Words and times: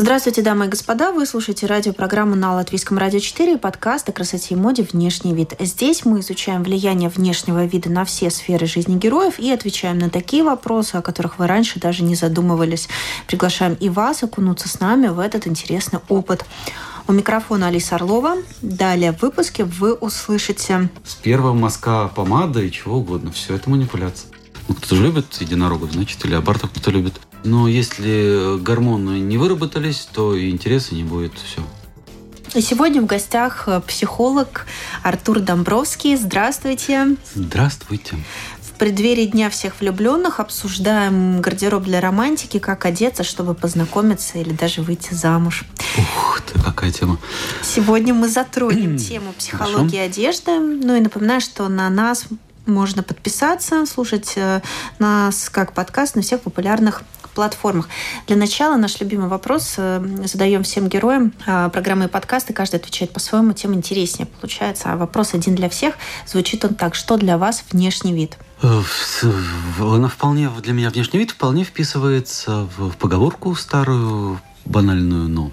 Здравствуйте, 0.00 0.42
дамы 0.42 0.66
и 0.66 0.68
господа. 0.68 1.10
Вы 1.10 1.26
слушаете 1.26 1.66
радиопрограмму 1.66 2.36
на 2.36 2.54
Латвийском 2.54 2.98
радио 2.98 3.18
4 3.18 3.54
и 3.54 3.58
подкаст 3.58 4.08
о 4.08 4.12
красоте 4.12 4.54
и 4.54 4.56
моде 4.56 4.84
«Внешний 4.84 5.34
вид». 5.34 5.54
Здесь 5.58 6.04
мы 6.04 6.20
изучаем 6.20 6.62
влияние 6.62 7.08
внешнего 7.08 7.64
вида 7.64 7.90
на 7.90 8.04
все 8.04 8.30
сферы 8.30 8.68
жизни 8.68 8.96
героев 8.96 9.40
и 9.40 9.50
отвечаем 9.50 9.98
на 9.98 10.08
такие 10.08 10.44
вопросы, 10.44 10.94
о 10.94 11.02
которых 11.02 11.40
вы 11.40 11.48
раньше 11.48 11.80
даже 11.80 12.04
не 12.04 12.14
задумывались. 12.14 12.88
Приглашаем 13.26 13.74
и 13.74 13.88
вас 13.88 14.22
окунуться 14.22 14.68
с 14.68 14.78
нами 14.78 15.08
в 15.08 15.18
этот 15.18 15.48
интересный 15.48 15.98
опыт. 16.08 16.44
У 17.08 17.12
микрофона 17.12 17.66
Алиса 17.66 17.96
Орлова. 17.96 18.36
Далее 18.62 19.10
в 19.12 19.22
выпуске 19.22 19.64
вы 19.64 19.94
услышите... 19.94 20.90
С 21.04 21.16
первого 21.16 21.54
мазка 21.54 22.06
помада 22.06 22.62
и 22.62 22.70
чего 22.70 22.98
угодно. 22.98 23.32
Все 23.32 23.56
это 23.56 23.68
манипуляция. 23.68 24.30
Ну, 24.68 24.76
кто-то 24.76 24.94
любит 24.94 25.34
единорогов, 25.40 25.90
значит, 25.90 26.24
или 26.24 26.34
абортов 26.34 26.70
кто-то 26.70 26.92
любит. 26.92 27.14
Но 27.44 27.68
если 27.68 28.58
гормоны 28.58 29.20
не 29.20 29.38
выработались, 29.38 30.08
то 30.12 30.34
и 30.34 30.50
интереса 30.50 30.94
не 30.94 31.04
будет. 31.04 31.32
Все. 31.34 31.62
И 32.54 32.60
сегодня 32.62 33.02
в 33.02 33.06
гостях 33.06 33.64
э, 33.66 33.80
психолог 33.86 34.66
Артур 35.02 35.40
Домбровский. 35.40 36.16
Здравствуйте. 36.16 37.16
Здравствуйте. 37.34 38.16
В 38.62 38.72
преддверии 38.78 39.26
Дня 39.26 39.50
всех 39.50 39.80
влюбленных 39.80 40.40
обсуждаем 40.40 41.42
гардероб 41.42 41.82
для 41.82 42.00
романтики, 42.00 42.58
как 42.58 42.86
одеться, 42.86 43.22
чтобы 43.22 43.54
познакомиться 43.54 44.38
или 44.38 44.52
даже 44.52 44.82
выйти 44.82 45.12
замуж. 45.12 45.64
Ух 45.98 46.40
ты, 46.40 46.58
какая 46.60 46.90
тема. 46.90 47.18
Сегодня 47.62 48.14
мы 48.14 48.28
затронем 48.28 48.96
тему 48.98 49.34
психологии 49.36 49.98
Хорошо. 49.98 50.10
одежды. 50.10 50.58
Ну 50.58 50.96
и 50.96 51.00
напоминаю, 51.00 51.40
что 51.40 51.68
на 51.68 51.90
нас 51.90 52.26
можно 52.68 53.02
подписаться, 53.02 53.86
слушать 53.86 54.34
э, 54.36 54.60
нас 54.98 55.50
как 55.50 55.72
подкаст 55.72 56.14
на 56.14 56.22
всех 56.22 56.42
популярных 56.42 57.02
платформах. 57.38 57.88
Для 58.26 58.34
начала 58.34 58.76
наш 58.76 58.98
любимый 58.98 59.28
вопрос 59.28 59.74
э, 59.76 60.04
задаем 60.24 60.64
всем 60.64 60.88
героям 60.88 61.32
э, 61.46 61.70
программы 61.72 62.06
и 62.06 62.08
подкасты. 62.08 62.52
Каждый 62.52 62.76
отвечает 62.76 63.12
по-своему, 63.12 63.52
тем 63.52 63.74
интереснее 63.74 64.26
получается. 64.26 64.92
А 64.92 64.96
вопрос 64.96 65.34
один 65.34 65.54
для 65.54 65.68
всех. 65.68 65.94
Звучит 66.26 66.64
он 66.64 66.74
так. 66.74 66.96
Что 66.96 67.16
для 67.16 67.38
вас 67.38 67.62
внешний 67.70 68.12
вид? 68.12 68.36
Она 68.60 70.08
вполне, 70.08 70.50
для 70.64 70.72
меня 70.72 70.90
внешний 70.90 71.20
вид 71.20 71.30
вполне 71.30 71.62
вписывается 71.62 72.68
в 72.76 72.90
поговорку 72.96 73.54
старую 73.54 74.40
банальную, 74.68 75.28
но 75.28 75.50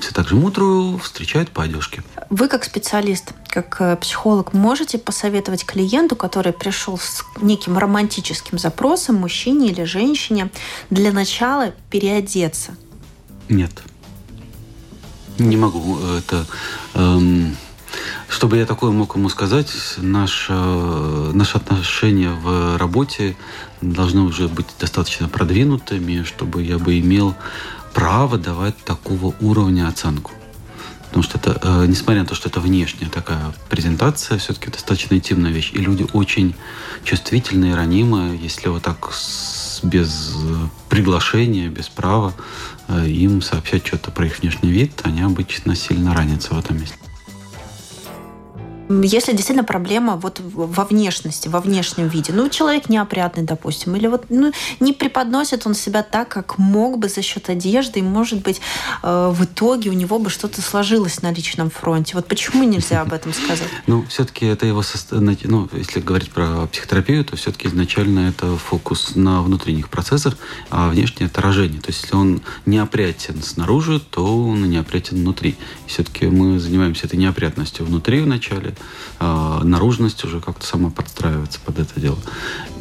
все 0.00 0.12
так 0.12 0.28
же 0.28 0.34
мудрую 0.34 0.98
встречают 0.98 1.50
по 1.50 1.62
одежке. 1.62 2.02
Вы 2.30 2.48
как 2.48 2.64
специалист, 2.64 3.32
как 3.48 3.80
э, 3.80 3.96
психолог, 3.96 4.52
можете 4.52 4.98
посоветовать 4.98 5.64
клиенту, 5.64 6.16
который 6.16 6.52
пришел 6.52 6.98
с 6.98 7.24
неким 7.40 7.78
романтическим 7.78 8.58
запросом, 8.58 9.16
мужчине 9.16 9.68
или 9.68 9.84
женщине, 9.84 10.50
для 10.90 11.12
начала 11.12 11.72
переодеться? 11.90 12.74
Нет. 13.48 13.82
Не 15.38 15.56
могу. 15.56 15.98
Это... 16.18 16.46
Эм, 16.94 17.56
чтобы 18.28 18.56
я 18.56 18.66
такое 18.66 18.90
мог 18.90 19.14
ему 19.16 19.28
сказать, 19.28 19.70
наше, 19.98 20.52
наши 20.52 21.56
отношения 21.56 22.30
в 22.30 22.76
работе 22.78 23.36
должны 23.80 24.22
уже 24.22 24.48
быть 24.48 24.66
достаточно 24.80 25.28
продвинутыми, 25.28 26.24
чтобы 26.24 26.62
я 26.62 26.78
бы 26.78 26.98
имел 26.98 27.34
право 27.94 28.36
давать 28.36 28.76
такого 28.84 29.34
уровня 29.40 29.88
оценку. 29.88 30.32
Потому 31.06 31.22
что 31.22 31.38
это, 31.38 31.60
э, 31.62 31.86
несмотря 31.86 32.22
на 32.22 32.26
то, 32.26 32.34
что 32.34 32.48
это 32.48 32.58
внешняя 32.58 33.08
такая 33.08 33.54
презентация, 33.70 34.36
все-таки 34.38 34.68
достаточно 34.68 35.14
интимная 35.14 35.52
вещь. 35.52 35.70
И 35.72 35.78
люди 35.78 36.04
очень 36.12 36.56
чувствительные, 37.04 37.76
ранимые, 37.76 38.36
если 38.36 38.68
вот 38.68 38.82
так 38.82 39.12
с, 39.12 39.78
без 39.84 40.34
приглашения, 40.88 41.68
без 41.68 41.88
права 41.88 42.34
э, 42.88 43.08
им 43.08 43.42
сообщать 43.42 43.86
что-то 43.86 44.10
про 44.10 44.26
их 44.26 44.40
внешний 44.40 44.72
вид, 44.72 45.00
они 45.04 45.22
обычно 45.22 45.76
сильно 45.76 46.14
ранятся 46.14 46.54
в 46.54 46.58
этом 46.58 46.80
месте. 46.80 46.96
Если 48.88 49.32
действительно 49.32 49.64
проблема 49.64 50.16
вот 50.16 50.40
во 50.42 50.84
внешности, 50.84 51.48
во 51.48 51.60
внешнем 51.60 52.08
виде, 52.08 52.32
ну, 52.32 52.48
человек 52.50 52.88
неопрятный, 52.88 53.42
допустим, 53.42 53.96
или 53.96 54.06
вот 54.06 54.26
ну, 54.28 54.52
не 54.78 54.92
преподносит 54.92 55.66
он 55.66 55.74
себя 55.74 56.02
так, 56.02 56.28
как 56.28 56.58
мог 56.58 56.98
бы 56.98 57.08
за 57.08 57.22
счет 57.22 57.48
одежды, 57.48 58.00
и, 58.00 58.02
может 58.02 58.42
быть, 58.42 58.60
э, 59.02 59.32
в 59.34 59.44
итоге 59.44 59.90
у 59.90 59.94
него 59.94 60.18
бы 60.18 60.28
что-то 60.28 60.60
сложилось 60.60 61.22
на 61.22 61.32
личном 61.32 61.70
фронте. 61.70 62.14
Вот 62.14 62.26
почему 62.26 62.64
нельзя 62.64 63.00
об 63.00 63.12
этом 63.12 63.32
сказать? 63.32 63.68
Ну, 63.86 64.04
все-таки 64.08 64.46
это 64.46 64.66
его 64.66 64.82
состояние, 64.82 65.36
ну, 65.44 65.68
если 65.72 66.00
говорить 66.00 66.30
про 66.30 66.66
психотерапию, 66.66 67.24
то 67.24 67.36
все-таки 67.36 67.68
изначально 67.68 68.28
это 68.28 68.56
фокус 68.56 69.14
на 69.14 69.42
внутренних 69.42 69.88
процессах, 69.88 70.36
а 70.70 70.88
внешнее 70.88 71.26
отражение. 71.26 71.80
То 71.80 71.88
есть, 71.88 72.02
если 72.02 72.16
он 72.16 72.42
неопрятен 72.66 73.42
снаружи, 73.42 74.00
то 74.00 74.24
он 74.24 74.68
неопрятен 74.68 75.18
внутри. 75.18 75.56
Все-таки 75.86 76.26
мы 76.26 76.58
занимаемся 76.58 77.06
этой 77.06 77.16
неопрятностью 77.16 77.84
внутри 77.84 78.20
вначале, 78.20 78.73
наружность 79.20 80.24
уже 80.24 80.40
как-то 80.40 80.66
сама 80.66 80.90
подстраивается 80.90 81.60
под 81.64 81.78
это 81.78 82.00
дело. 82.00 82.18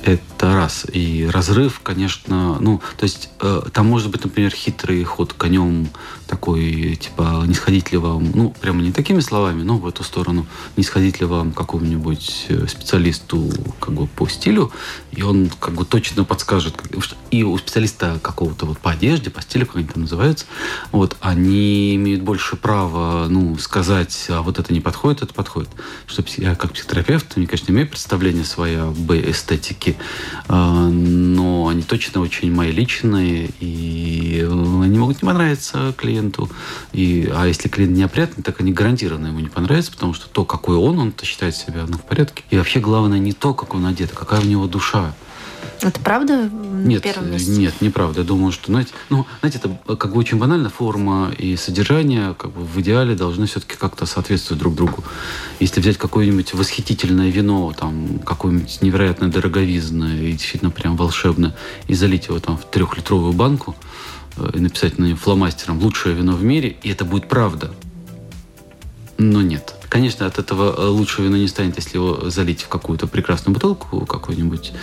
Это 0.04 0.54
раз. 0.54 0.86
И 0.92 1.26
разрыв, 1.32 1.80
конечно, 1.82 2.58
ну, 2.60 2.82
то 2.98 3.04
есть 3.04 3.30
э, 3.40 3.62
там 3.72 3.88
может 3.88 4.12
быть, 4.12 4.24
например, 4.24 4.52
хитрый 4.52 5.02
ход 5.06 5.32
конем 5.32 5.90
такой, 6.28 6.96
типа, 6.96 7.44
не 7.46 7.54
сходить 7.54 7.92
ли 7.92 7.98
вам, 7.98 8.32
ну, 8.34 8.54
прямо 8.60 8.82
не 8.82 8.92
такими 8.92 9.22
словами, 9.22 9.64
но 9.64 9.78
в 9.78 9.88
эту 9.88 10.04
сторону, 10.04 10.46
не 10.76 10.84
сходить 10.84 11.20
ли 11.20 11.26
вам 11.26 11.54
какому-нибудь 11.54 12.48
э, 12.50 12.68
специалисту 12.68 13.50
как 13.80 13.94
бы 13.94 14.08
по 14.08 14.28
стилю, 14.28 14.72
и 15.12 15.22
он 15.22 15.50
как 15.60 15.74
бы 15.76 15.86
точно 15.86 16.26
подскажет. 16.26 16.76
И 17.32 17.44
у 17.44 17.58
специалиста 17.58 18.20
какого-то 18.22 18.66
вот 18.66 18.80
по 18.80 18.92
одежде, 18.92 19.30
по 19.30 19.42
стилю, 19.42 19.68
как 19.68 19.78
они 19.78 19.86
там 19.86 20.02
называются, 20.02 20.46
вот, 20.92 21.16
они 21.22 21.96
имеют 21.96 22.24
больше 22.24 22.56
права, 22.56 23.28
ну, 23.30 23.58
сказать, 23.58 24.26
а 24.30 24.42
вот 24.42 24.60
это 24.60 24.74
не 24.74 24.82
подходит, 24.82 25.22
это 25.24 25.34
подходит. 25.34 25.70
Что 26.08 26.26
я 26.38 26.56
как 26.56 26.74
психотерапевт, 26.74 27.38
мне, 27.38 27.48
конечно, 27.48 27.72
имею 27.72 27.88
представление 27.88 28.44
свое 28.44 28.82
об 28.82 29.12
эстетике, 29.12 29.93
а, 30.48 30.90
но 30.90 31.68
они 31.68 31.84
точно 31.84 32.22
очень 32.22 32.52
мои 32.52 32.72
личные, 32.72 33.50
и 33.60 34.48
они 34.50 34.98
могут 34.98 35.22
не 35.22 35.28
понравиться 35.28 35.94
клиенту. 35.98 36.50
И, 36.92 37.32
а 37.34 37.46
если 37.46 37.70
клиент 37.70 37.98
неопрятный, 37.98 38.44
так 38.44 38.60
они 38.60 38.72
гарантированно 38.72 39.28
ему 39.28 39.40
не 39.40 39.50
понравятся, 39.50 39.92
потому 39.92 40.14
что 40.14 40.28
то, 40.30 40.46
какой 40.46 40.76
он, 40.76 41.00
он-то 41.00 41.26
считает 41.26 41.56
себя 41.56 41.86
ну, 41.88 41.98
в 41.98 42.04
порядке. 42.04 42.44
И 42.50 42.58
вообще 42.58 42.80
главное 42.80 43.20
не 43.20 43.34
то, 43.34 43.54
как 43.54 43.74
он 43.74 43.86
одет, 43.86 44.12
а 44.14 44.16
какая 44.16 44.42
у 44.42 44.46
него 44.46 44.68
душа. 44.68 45.14
Это 45.84 46.00
правда? 46.00 46.50
Нет, 46.50 47.04
нет, 47.58 47.82
неправда. 47.82 48.22
Я 48.22 48.26
думаю, 48.26 48.52
что, 48.52 48.72
знаете, 48.72 48.92
ну, 49.10 49.26
знаете, 49.42 49.60
это 49.60 49.96
как 49.96 50.14
бы 50.14 50.20
очень 50.20 50.38
банально, 50.38 50.70
форма 50.70 51.32
и 51.38 51.56
содержание 51.56 52.34
как 52.36 52.52
бы 52.52 52.64
в 52.64 52.80
идеале 52.82 53.16
должны 53.16 53.46
все-таки 53.46 53.76
как-то 53.76 54.06
соответствовать 54.06 54.62
друг 54.62 54.76
другу. 54.76 55.04
Если 55.60 55.82
взять 55.82 55.98
какое-нибудь 55.98 56.54
восхитительное 56.54 57.30
вино, 57.30 57.74
там, 57.78 58.20
какое-нибудь 58.20 58.82
невероятно 58.82 59.30
дороговизное 59.30 60.22
и 60.22 60.32
действительно 60.32 60.72
прям 60.72 60.96
волшебное, 60.96 61.56
и 61.88 61.94
залить 61.94 62.28
его 62.28 62.40
там 62.40 62.58
в 62.58 62.66
трехлитровую 62.70 63.34
банку, 63.34 63.76
э, 64.38 64.52
и 64.56 64.60
написать 64.60 64.98
на 64.98 65.06
нее 65.06 65.16
фломастером 65.16 65.80
«лучшее 65.80 66.16
вино 66.16 66.34
в 66.34 66.44
мире», 66.44 66.76
и 66.82 66.90
это 66.90 67.06
будет 67.06 67.28
правда. 67.28 67.72
Но 69.18 69.42
нет. 69.42 69.76
Конечно, 69.90 70.26
от 70.26 70.40
этого 70.40 70.74
э, 70.76 70.88
лучше 70.88 71.22
вино 71.22 71.38
не 71.38 71.48
станет, 71.48 71.76
если 71.78 71.98
его 71.98 72.30
залить 72.30 72.64
в 72.64 72.68
какую-то 72.68 73.08
прекрасную 73.08 73.54
бутылку, 73.54 74.06
какую-нибудь 74.06 74.74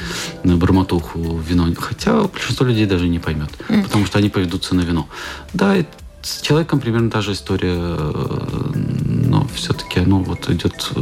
на 0.45 0.57
барматуху 0.57 1.39
вино. 1.39 1.67
Хотя 1.77 2.23
большинство 2.23 2.65
людей 2.65 2.87
даже 2.87 3.09
не 3.09 3.19
поймет, 3.19 3.51
mm. 3.69 3.83
потому 3.85 4.07
что 4.07 4.19
они 4.19 4.31
поведутся 4.31 4.75
на 4.75 4.83
вино. 4.83 5.09
Да, 5.53 5.75
с 6.23 6.43
человеком 6.43 6.81
примерно 6.81 7.11
та 7.11 7.23
же 7.23 7.33
история, 7.33 7.77
э, 7.77 8.73
но 9.05 9.49
все-таки 9.55 10.01
оно 10.01 10.21
вот 10.21 10.49
идет 10.49 10.93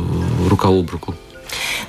рука 0.49 0.69
об 0.69 0.91
руку. 0.91 1.15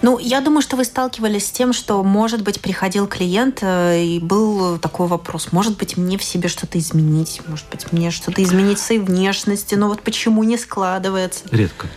Ну, 0.01 0.17
я 0.19 0.41
думаю, 0.41 0.61
что 0.61 0.75
вы 0.77 0.85
сталкивались 0.85 1.47
с 1.47 1.51
тем, 1.51 1.73
что, 1.73 2.03
может 2.03 2.41
быть, 2.41 2.61
приходил 2.61 3.07
клиент 3.07 3.59
э, 3.61 4.01
и 4.01 4.19
был 4.19 4.77
такой 4.79 5.07
вопрос, 5.07 5.51
может 5.51 5.77
быть, 5.77 5.97
мне 5.97 6.17
в 6.17 6.23
себе 6.23 6.47
что-то 6.47 6.79
изменить, 6.79 7.41
может 7.47 7.65
быть, 7.69 7.91
мне 7.91 8.11
что-то 8.11 8.41
изменить 8.41 8.79
в 8.79 8.81
своей 8.81 9.01
внешности, 9.01 9.75
но 9.75 9.87
вот 9.87 10.01
почему 10.01 10.43
не 10.43 10.57
складывается? 10.57 11.43
Редко 11.51 11.87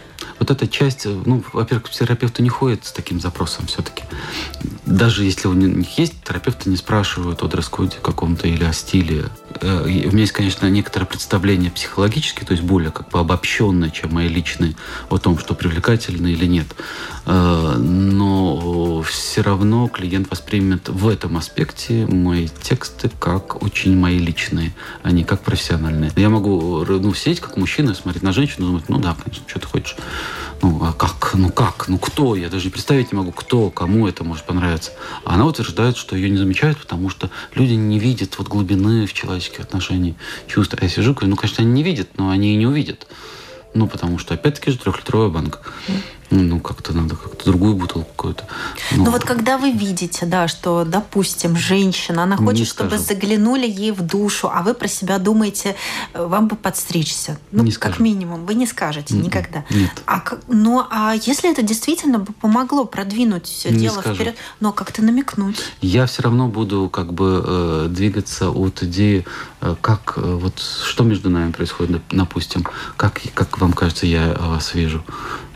вот 0.42 0.50
эта 0.50 0.66
часть, 0.66 1.06
ну, 1.06 1.44
во-первых, 1.52 1.88
психотерапевты 1.88 2.42
не 2.42 2.48
ходят 2.48 2.84
с 2.84 2.90
таким 2.90 3.20
запросом 3.20 3.66
все-таки. 3.66 4.02
Даже 4.86 5.24
если 5.24 5.46
у 5.46 5.52
них 5.52 5.96
есть, 5.98 6.14
терапевты 6.24 6.68
не 6.68 6.76
спрашивают 6.76 7.42
о 7.42 7.46
дресс-коде 7.46 7.98
каком-то 8.02 8.48
или 8.48 8.64
о 8.64 8.72
стиле. 8.72 9.26
Э, 9.60 9.84
у 9.84 9.86
меня 9.86 10.22
есть, 10.22 10.32
конечно, 10.32 10.68
некоторое 10.68 11.06
представление 11.06 11.70
психологически, 11.70 12.42
то 12.42 12.52
есть 12.52 12.64
более 12.64 12.90
как 12.90 13.08
бы 13.10 13.20
обобщенное, 13.20 13.90
чем 13.90 14.14
мои 14.14 14.26
личные, 14.26 14.74
о 15.10 15.18
том, 15.18 15.38
что 15.38 15.54
привлекательно 15.54 16.26
или 16.26 16.46
нет. 16.46 16.66
Э, 17.24 17.76
но 17.78 19.02
все 19.02 19.42
равно 19.42 19.86
клиент 19.86 20.28
воспримет 20.28 20.88
в 20.88 21.06
этом 21.06 21.36
аспекте 21.36 22.04
мои 22.06 22.48
тексты 22.48 23.12
как 23.20 23.62
очень 23.62 23.96
мои 23.96 24.18
личные, 24.18 24.74
а 25.04 25.12
не 25.12 25.22
как 25.22 25.42
профессиональные. 25.42 26.10
Я 26.16 26.30
могу 26.30 26.84
ну, 26.84 27.14
сидеть 27.14 27.38
как 27.38 27.56
мужчина, 27.56 27.94
смотреть 27.94 28.24
на 28.24 28.32
женщину, 28.32 28.66
думать, 28.66 28.88
ну 28.88 28.98
да, 28.98 29.14
конечно, 29.22 29.44
что 29.46 29.60
ты 29.60 29.66
хочешь. 29.68 29.96
Ну, 30.60 30.82
а 30.84 30.92
как, 30.92 31.34
ну 31.34 31.50
как, 31.50 31.88
ну 31.88 31.98
кто, 31.98 32.36
я 32.36 32.48
даже 32.48 32.70
представить 32.70 33.12
не 33.12 33.18
могу, 33.18 33.32
кто, 33.32 33.70
кому 33.70 34.06
это 34.06 34.24
может 34.24 34.44
понравиться. 34.44 34.92
А 35.24 35.34
она 35.34 35.46
утверждает, 35.46 35.96
что 35.96 36.16
ее 36.16 36.30
не 36.30 36.36
замечают, 36.36 36.78
потому 36.78 37.08
что 37.08 37.30
люди 37.54 37.74
не 37.74 37.98
видят 37.98 38.38
вот 38.38 38.48
глубины 38.48 39.06
в 39.06 39.12
человеческих 39.12 39.60
отношениях, 39.60 40.16
чувств. 40.46 40.74
А 40.78 40.84
я 40.84 40.88
сижу, 40.88 41.12
говорю, 41.12 41.30
ну, 41.30 41.36
конечно, 41.36 41.62
они 41.62 41.72
не 41.72 41.82
видят, 41.82 42.10
но 42.16 42.30
они 42.30 42.54
и 42.54 42.56
не 42.56 42.66
увидят. 42.66 43.06
Ну, 43.74 43.86
потому 43.86 44.18
что, 44.18 44.34
опять-таки 44.34 44.70
же, 44.70 44.78
трехлитровая 44.78 45.28
банка. 45.28 45.60
Ну, 46.32 46.60
как-то 46.60 46.94
надо 46.94 47.14
как-то 47.14 47.44
другую 47.44 47.74
бутылку 47.74 48.10
какую-то. 48.16 48.46
Ну, 48.92 49.04
ну 49.04 49.10
вот 49.10 49.24
когда 49.24 49.58
вы 49.58 49.70
видите, 49.70 50.24
да, 50.24 50.48
что, 50.48 50.84
допустим, 50.84 51.56
женщина, 51.56 52.22
она 52.22 52.36
хочет, 52.36 52.66
чтобы 52.66 52.98
заглянули 52.98 53.68
ей 53.68 53.92
в 53.92 54.00
душу, 54.00 54.50
а 54.52 54.62
вы 54.62 54.72
про 54.74 54.88
себя 54.88 55.18
думаете, 55.18 55.76
э, 56.14 56.24
вам 56.24 56.48
бы 56.48 56.56
подстричься. 56.56 57.38
Ну, 57.50 57.62
не 57.64 57.72
как 57.72 57.94
скажу. 57.94 58.02
минимум, 58.02 58.46
вы 58.46 58.54
не 58.54 58.66
скажете 58.66 59.14
Нет. 59.14 59.26
никогда. 59.26 59.64
Нет. 59.70 60.02
А, 60.06 60.22
ну, 60.48 60.86
а 60.90 61.14
если 61.14 61.50
это 61.50 61.62
действительно 61.62 62.18
бы 62.18 62.32
помогло 62.32 62.84
продвинуть 62.86 63.46
все 63.46 63.70
не 63.70 63.80
дело 63.80 64.00
скажу. 64.00 64.14
вперед, 64.14 64.36
но 64.60 64.72
как-то 64.72 65.02
намекнуть? 65.02 65.56
Я 65.80 66.06
все 66.06 66.22
равно 66.22 66.48
буду 66.48 66.88
как 66.88 67.12
бы 67.12 67.42
э, 67.44 67.86
двигаться 67.90 68.50
от 68.50 68.82
идеи, 68.82 69.26
э, 69.60 69.74
как 69.80 70.14
э, 70.16 70.20
вот 70.20 70.58
что 70.60 71.04
между 71.04 71.28
нами 71.28 71.52
происходит, 71.52 72.02
допустим, 72.10 72.66
как, 72.96 73.20
как 73.34 73.58
вам 73.58 73.72
кажется, 73.72 74.06
я 74.06 74.34
вас 74.38 74.74
вижу. 74.74 75.04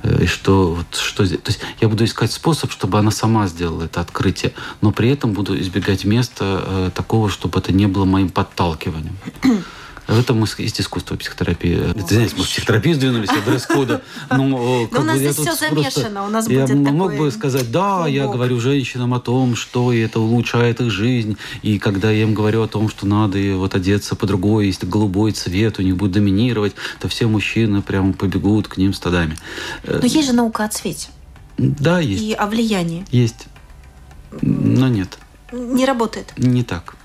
Э, 0.07 0.23
и 0.23 0.27
что, 0.27 0.75
вот, 0.75 0.97
что. 0.97 1.27
То 1.27 1.51
есть 1.51 1.61
я 1.81 1.89
буду 1.89 2.05
искать 2.05 2.33
способ, 2.33 2.71
чтобы 2.71 2.99
она 2.99 3.11
сама 3.11 3.47
сделала 3.47 3.85
это 3.85 4.01
открытие, 4.01 4.53
но 4.81 4.93
при 4.93 5.11
этом 5.11 5.33
буду 5.33 5.59
избегать 5.59 6.05
места 6.05 6.63
э, 6.65 6.91
такого, 6.95 7.29
чтобы 7.29 7.59
это 7.59 7.73
не 7.73 7.87
было 7.87 8.05
моим 8.05 8.31
подталкиванием. 8.31 9.17
В 10.07 10.19
этом 10.19 10.45
есть 10.59 10.81
искусство 10.81 11.17
психотерапии. 11.17 11.75
Извиняюсь, 11.97 12.35
мы 12.37 12.45
в 12.45 12.47
психотерапию 12.47 12.95
сдвинулись 12.95 13.29
от 13.29 13.45
дресс-кода. 13.45 14.03
Но, 14.31 14.89
но 14.91 15.01
у 15.01 15.03
нас 15.03 15.19
здесь 15.19 15.37
все 15.37 15.55
замешано. 15.55 16.27
У 16.27 16.29
нас 16.29 16.49
я 16.49 16.67
мог 16.67 17.17
бы 17.17 17.31
сказать, 17.31 17.71
да, 17.71 18.07
я 18.07 18.27
говорю 18.27 18.61
женщинам 18.61 19.15
о 19.15 19.21
том, 19.21 19.57
что 19.57 19.93
это 19.93 20.21
улучшает 20.21 20.81
их 20.81 20.91
жизнь. 20.91 21.37
И 21.63 21.79
когда 21.79 22.11
я 22.11 22.23
им 22.23 22.35
говорю 22.35 22.63
о 22.63 22.69
том, 22.69 22.89
что 22.89 23.07
надо 23.07 23.39
вот 23.57 23.75
одеться 23.75 24.15
по-другому, 24.15 24.61
если 24.61 24.87
голубой 24.87 25.33
цвет 25.33 25.79
у 25.79 25.83
них 25.83 25.97
будет 25.97 26.13
доминировать, 26.13 26.75
то 27.01 27.09
все 27.09 27.27
мужчины 27.27 27.83
прямо 27.83 28.13
побегут 28.13 28.69
к 28.69 28.77
ним 28.77 28.95
стадами. 28.95 29.37
Но 29.85 30.07
есть 30.07 30.27
же 30.27 30.33
наука 30.33 30.65
о 30.65 30.69
цвете. 30.69 31.09
Да, 31.59 32.01
есть. 32.01 32.23
И 32.23 32.33
о 32.33 32.47
влиянии. 32.47 33.05
Есть. 33.11 33.47
Но 34.43 34.89
нет. 34.89 35.19
Не 35.53 35.85
работает. 35.85 36.33
Не 36.37 36.63
так. 36.63 36.97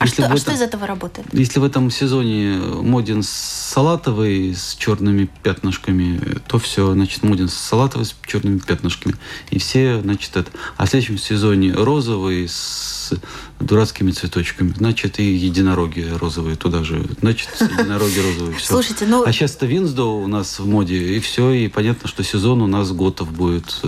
А, 0.00 0.06
что, 0.06 0.22
этом, 0.22 0.32
а 0.32 0.36
что 0.38 0.52
из 0.52 0.62
этого 0.62 0.86
работает? 0.86 1.28
Если 1.34 1.60
в 1.60 1.64
этом 1.64 1.90
сезоне 1.90 2.56
моден 2.56 3.22
салатовый 3.22 4.54
с 4.54 4.74
черными 4.76 5.28
пятнышками, 5.42 6.40
то 6.48 6.58
все, 6.58 6.94
значит, 6.94 7.22
моден 7.22 7.50
салатовый 7.50 8.06
с 8.06 8.16
черными 8.26 8.60
пятнышками. 8.60 9.16
И 9.50 9.58
все, 9.58 10.00
значит, 10.00 10.34
это. 10.38 10.50
А 10.78 10.86
в 10.86 10.88
следующем 10.88 11.18
сезоне 11.18 11.74
розовый 11.74 12.48
с 12.48 13.12
дурацкими 13.60 14.10
цветочками. 14.10 14.72
Значит, 14.76 15.18
и 15.18 15.24
единороги 15.24 16.06
розовые 16.18 16.56
туда 16.56 16.82
же. 16.82 17.04
Значит, 17.20 17.48
единороги 17.60 18.18
розовые. 18.26 18.56
Все. 18.56 18.66
Слушайте, 18.66 19.06
ну... 19.06 19.24
А 19.24 19.32
сейчас-то 19.32 19.66
Винсдоу 19.66 20.22
у 20.22 20.26
нас 20.26 20.58
в 20.58 20.66
моде, 20.66 20.96
и 20.96 21.20
все, 21.20 21.50
и 21.50 21.68
понятно, 21.68 22.08
что 22.08 22.24
сезон 22.24 22.62
у 22.62 22.66
нас 22.66 22.90
готов 22.92 23.32
будет. 23.32 23.82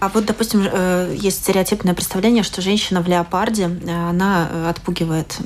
А 0.00 0.08
вот, 0.08 0.24
допустим, 0.24 0.66
э, 0.70 1.16
есть 1.18 1.38
стереотипное 1.38 1.94
представление, 1.94 2.42
что 2.42 2.62
женщина 2.62 3.02
в 3.02 3.08
леопарде, 3.08 3.64
э, 3.64 4.08
она 4.08 4.68
отпугивает 4.70 5.36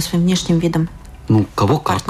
своим 0.00 0.24
внешним 0.24 0.58
видом. 0.58 0.88
Ну, 1.26 1.46
кого 1.54 1.78
как, 1.78 2.04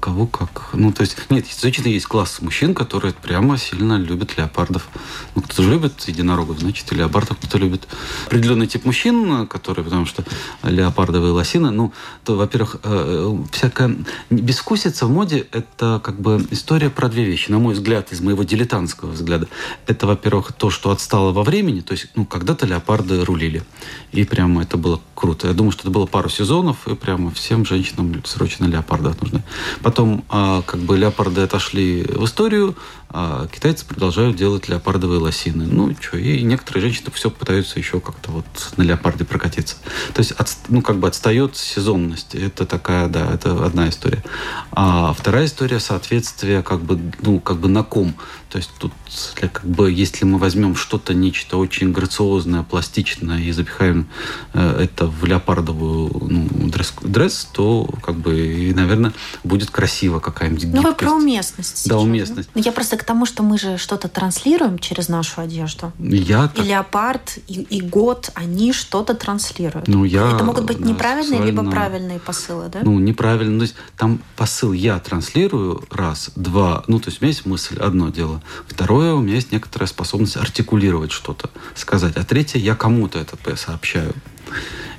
кого 0.00 0.26
как. 0.26 0.70
Ну, 0.72 0.90
то 0.90 1.02
есть, 1.02 1.18
нет, 1.28 1.44
точно 1.60 1.88
есть 1.88 2.06
класс 2.06 2.40
мужчин, 2.40 2.74
которые 2.74 3.12
прямо 3.12 3.58
сильно 3.58 3.98
любят 3.98 4.38
леопардов. 4.38 4.88
Ну, 5.34 5.42
кто-то 5.42 5.62
же 5.62 5.70
любит 5.70 6.00
единорогов, 6.08 6.60
значит, 6.60 6.90
и 6.90 6.94
леопардов 6.94 7.36
кто-то 7.36 7.58
любит. 7.58 7.86
Определенный 8.26 8.66
тип 8.66 8.86
мужчин, 8.86 9.46
которые, 9.48 9.84
потому 9.84 10.06
что 10.06 10.24
леопардовые 10.62 11.32
лосины, 11.32 11.70
ну, 11.70 11.92
то, 12.24 12.36
во-первых, 12.36 12.76
э, 12.84 13.36
всякая 13.52 13.96
бескусица 14.30 15.04
в 15.04 15.10
моде– 15.10 15.46
это 15.52 16.00
как 16.02 16.18
бы 16.18 16.46
история 16.50 16.88
про 16.88 17.10
две 17.10 17.24
вещи, 17.24 17.50
на 17.50 17.58
мой 17.58 17.74
взгляд, 17.74 18.12
из 18.12 18.22
моего 18.22 18.44
дилетантского 18.44 19.10
взгляда. 19.10 19.46
Это, 19.86 20.06
во-первых, 20.06 20.54
то, 20.54 20.70
что 20.70 20.90
отстало 20.90 21.32
во 21.32 21.42
времени, 21.42 21.80
то 21.80 21.92
есть, 21.92 22.06
ну, 22.14 22.24
когда-то 22.24 22.64
леопарды 22.64 23.26
рулили, 23.26 23.62
и 24.10 24.24
прямо 24.24 24.62
это 24.62 24.78
было 24.78 25.02
круто. 25.14 25.48
Я 25.48 25.52
думаю, 25.52 25.72
что 25.72 25.82
это 25.82 25.90
было 25.90 26.06
пару 26.06 26.30
сезонов, 26.30 26.88
и 26.88 26.94
прямо 26.94 27.30
всем 27.30 27.66
женщинам 27.66 28.24
срочно 28.24 28.53
срочно 28.54 28.66
леопардов 28.66 29.20
нужны. 29.22 29.42
Потом, 29.82 30.24
а, 30.28 30.62
как 30.62 30.80
бы 30.80 30.96
леопарды 30.96 31.42
отошли 31.42 32.02
в 32.02 32.24
историю, 32.24 32.74
а 33.10 33.46
китайцы 33.46 33.84
продолжают 33.86 34.36
делать 34.36 34.68
леопардовые 34.68 35.20
лосины. 35.20 35.66
Ну, 35.66 35.94
что, 36.00 36.16
и 36.18 36.42
некоторые 36.42 36.82
женщины 36.82 37.10
все 37.12 37.30
пытаются 37.30 37.78
еще 37.78 38.00
как-то 38.00 38.30
вот 38.30 38.44
на 38.76 38.82
леопарде 38.82 39.24
прокатиться. 39.24 39.76
То 40.14 40.20
есть, 40.20 40.32
от, 40.32 40.48
ну, 40.68 40.82
как 40.82 40.98
бы 40.98 41.06
отстает 41.08 41.56
сезонность. 41.56 42.34
Это 42.34 42.66
такая, 42.66 43.08
да, 43.08 43.32
это 43.32 43.64
одна 43.64 43.88
история. 43.88 44.24
А 44.72 45.12
вторая 45.12 45.46
история 45.46 45.80
соответствие 45.80 46.62
как 46.62 46.80
бы, 46.80 47.00
ну, 47.20 47.40
как 47.40 47.58
бы 47.58 47.68
на 47.68 47.84
ком. 47.84 48.14
То 48.54 48.58
есть 48.58 48.70
тут, 48.78 48.92
как 49.34 49.62
бы, 49.64 49.90
если 49.90 50.24
мы 50.24 50.38
возьмем 50.38 50.76
что-то, 50.76 51.12
нечто 51.12 51.56
очень 51.56 51.90
грациозное, 51.90 52.62
пластичное 52.62 53.40
и 53.40 53.50
запихаем 53.50 54.06
э, 54.52 54.82
это 54.84 55.08
в 55.08 55.24
леопардовую 55.24 56.08
ну, 56.30 56.68
дресс, 56.68 56.94
дресс, 57.02 57.48
то, 57.52 57.84
как 58.00 58.14
бы, 58.14 58.38
и, 58.38 58.72
наверное, 58.72 59.12
будет 59.42 59.70
красиво 59.70 60.20
какая-нибудь 60.20 60.72
Ну, 60.72 60.82
вы 60.82 60.94
про 60.94 61.14
уместность. 61.14 61.88
Да, 61.88 61.98
уместность. 61.98 62.48
Ну, 62.54 62.62
я 62.62 62.70
просто 62.70 62.93
к 62.96 63.04
тому, 63.04 63.26
что 63.26 63.42
мы 63.42 63.58
же 63.58 63.78
что-то 63.78 64.08
транслируем 64.08 64.78
через 64.78 65.08
нашу 65.08 65.40
одежду. 65.40 65.92
Я 65.98 66.44
и 66.44 66.56
так... 66.56 66.64
леопард, 66.64 67.38
и, 67.48 67.62
и 67.62 67.80
год, 67.80 68.30
они 68.34 68.72
что-то 68.72 69.14
транслируют. 69.14 69.88
Ну, 69.88 70.04
я, 70.04 70.32
Это 70.34 70.44
могут 70.44 70.64
быть 70.64 70.80
неправильные, 70.80 71.40
да, 71.40 71.46
либо 71.46 71.70
правильные 71.70 72.18
посылы, 72.18 72.68
да? 72.68 72.80
Ну, 72.82 72.98
неправильно. 72.98 73.58
То 73.58 73.62
есть 73.62 73.74
там 73.96 74.20
посыл 74.36 74.72
я 74.72 74.98
транслирую 74.98 75.84
раз, 75.90 76.30
два. 76.36 76.84
Ну, 76.86 76.98
то 76.98 77.08
есть 77.08 77.20
у 77.20 77.24
меня 77.24 77.32
есть 77.32 77.46
мысль, 77.46 77.78
одно 77.78 78.10
дело. 78.10 78.42
Второе, 78.66 79.14
у 79.14 79.20
меня 79.20 79.34
есть 79.34 79.52
некоторая 79.52 79.88
способность 79.88 80.36
артикулировать 80.36 81.12
что-то, 81.12 81.50
сказать. 81.74 82.16
А 82.16 82.24
третье, 82.24 82.58
я 82.58 82.74
кому-то 82.74 83.18
это 83.18 83.56
сообщаю. 83.56 84.14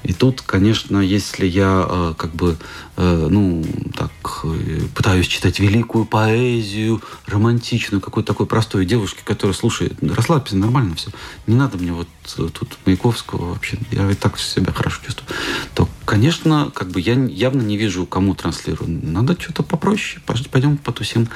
И 0.06 0.14
тут, 0.14 0.42
конечно, 0.42 1.00
если 1.00 1.48
я 1.48 1.86
э, 1.90 2.14
как 2.16 2.36
бы, 2.36 2.58
э, 2.96 3.28
ну, 3.28 3.66
так, 3.96 4.12
э, 4.44 4.82
пытаюсь 4.94 5.26
читать 5.26 5.60
великую 5.60 6.06
поэзию, 6.06 7.02
романтичную, 7.26 8.02
какой-то 8.02 8.28
такой 8.28 8.46
простой 8.46 8.86
девушке, 8.86 9.22
которая 9.26 9.56
слушает, 9.56 9.94
расслабься, 10.04 10.58
нормально 10.58 10.94
все, 10.94 11.10
не 11.48 11.56
надо 11.56 11.80
мне 11.80 11.92
вот 11.92 12.08
тут 12.28 12.78
Маяковского 12.86 13.54
вообще, 13.54 13.78
я 13.92 14.10
и 14.10 14.16
так 14.16 14.40
себя 14.40 14.72
хорошо 14.72 15.02
чувствую, 15.06 15.28
то, 15.74 15.88
конечно, 16.06 16.72
как 16.74 16.90
бы 16.90 17.00
я 17.00 17.14
явно 17.14 17.62
не 17.62 17.78
вижу, 17.78 18.06
кому 18.06 18.36
транслирую. 18.36 19.00
Надо 19.04 19.40
что-то 19.40 19.64
попроще, 19.64 20.22
пойдем 20.52 20.78
потусим. 20.78 21.28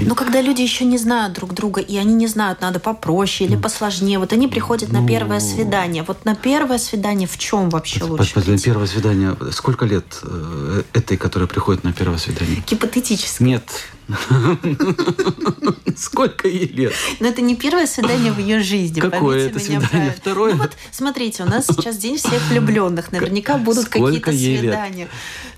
Но 0.00 0.14
когда 0.14 0.40
люди 0.40 0.62
еще 0.62 0.84
не 0.84 0.98
знают 0.98 1.34
друг 1.34 1.54
друга, 1.54 1.80
и 1.80 1.96
они 1.96 2.14
не 2.14 2.26
знают, 2.26 2.60
надо 2.60 2.78
попроще 2.80 3.48
или 3.48 3.56
посложнее, 3.56 4.18
вот 4.18 4.32
они 4.32 4.48
приходят 4.48 4.92
на 4.92 5.00
ну, 5.00 5.06
первое 5.06 5.40
свидание. 5.40 6.02
Вот 6.02 6.24
на 6.24 6.34
первое 6.34 6.78
свидание 6.78 7.28
в 7.28 7.38
чем 7.38 7.70
вообще 7.70 8.04
лучше? 8.04 8.32
На 8.46 8.58
первое 8.58 8.86
свидание. 8.86 9.36
Сколько 9.52 9.86
лет 9.86 10.20
э, 10.22 10.82
этой, 10.92 11.16
которая 11.16 11.48
приходит 11.48 11.84
на 11.84 11.92
первое 11.92 12.18
свидание? 12.18 12.62
Гипотетически. 12.66 13.42
Нет. 13.42 13.64
Сколько 15.96 16.48
ей 16.48 16.68
лет? 16.68 16.92
Но 17.20 17.28
это 17.28 17.42
не 17.42 17.56
первое 17.56 17.86
свидание 17.86 18.32
в 18.32 18.38
ее 18.38 18.60
жизни. 18.60 19.00
Какое 19.00 19.48
это 19.48 19.58
свидание? 19.58 20.14
Второе? 20.16 20.54
Ну 20.54 20.58
вот, 20.62 20.72
смотрите, 20.90 21.42
у 21.42 21.46
нас 21.46 21.66
сейчас 21.66 21.96
день 21.96 22.16
всех 22.16 22.40
влюбленных. 22.48 23.12
Наверняка 23.12 23.58
будут 23.58 23.88
какие-то 23.88 24.32
свидания. 24.32 25.08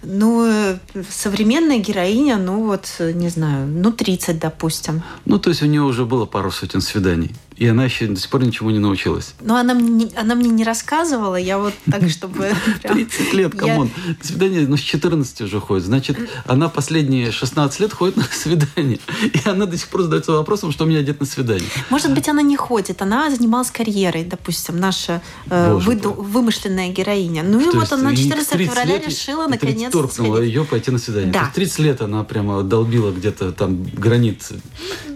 Ну, 0.02 0.47
э, 0.47 0.78
современная 1.11 1.78
героиня, 1.78 2.38
ну 2.38 2.64
вот, 2.66 2.88
не 2.99 3.28
знаю, 3.28 3.66
ну 3.66 3.92
30, 3.92 4.38
допустим. 4.38 5.02
Ну, 5.26 5.38
то 5.38 5.50
есть 5.50 5.62
у 5.62 5.66
нее 5.66 5.83
уже 5.83 6.07
было 6.07 6.25
пару 6.25 6.50
сотен 6.50 6.80
свиданий. 6.80 7.35
И 7.61 7.67
она 7.67 7.85
еще 7.85 8.07
до 8.07 8.19
сих 8.19 8.31
пор 8.31 8.43
ничего 8.43 8.71
не 8.71 8.79
научилась. 8.79 9.35
Но 9.43 9.57
она 9.57 9.75
мне, 9.75 10.09
она 10.17 10.35
мне 10.35 10.49
не 10.49 10.64
рассказывала, 10.64 11.37
я 11.37 11.59
вот 11.59 11.75
так, 11.90 12.09
чтобы... 12.09 12.52
30 12.83 13.35
лет, 13.35 13.55
come 13.54 13.75
on. 13.75 13.90
На 14.07 14.25
свидание, 14.25 14.67
ну, 14.67 14.79
с 14.79 14.81
14 14.81 15.43
уже 15.43 15.61
ходит. 15.61 15.85
Значит, 15.85 16.19
она 16.47 16.71
последние 16.71 17.31
16 17.31 17.81
лет 17.81 17.93
ходит 17.93 18.17
на 18.17 18.25
свидание. 18.33 18.99
И 19.23 19.47
она 19.47 19.67
до 19.67 19.76
сих 19.76 19.88
пор 19.88 20.02
задается 20.05 20.33
вопросом, 20.33 20.73
что 20.73 20.87
мне 20.87 20.97
одет 20.97 21.21
на 21.21 21.26
свидание. 21.26 21.69
Может 21.90 22.14
быть, 22.14 22.31
она 22.31 22.40
не 22.40 22.57
ходит, 22.57 23.02
она 23.02 23.31
занималась 23.31 23.71
карьерой, 23.71 24.25
допустим, 24.25 24.81
наша 24.81 25.21
э, 25.50 25.75
выду, 25.75 26.12
вымышленная 26.12 26.88
героиня. 26.88 27.43
Ну 27.43 27.61
и 27.61 27.76
вот 27.76 27.93
она 27.93 28.17
14 28.17 28.59
февраля 28.59 28.99
решила 28.99 29.47
наконец 29.49 29.93
торкнула 29.93 30.38
ее 30.38 30.64
пойти 30.64 30.90
на 30.90 30.99
свидание. 30.99 31.31
Да. 31.31 31.50
30 31.55 31.79
лет 31.81 32.00
она 32.00 32.25
прямо 32.25 32.62
долбила 32.62 33.11
где-то 33.11 33.52
там 33.52 33.83
гранит 33.85 34.50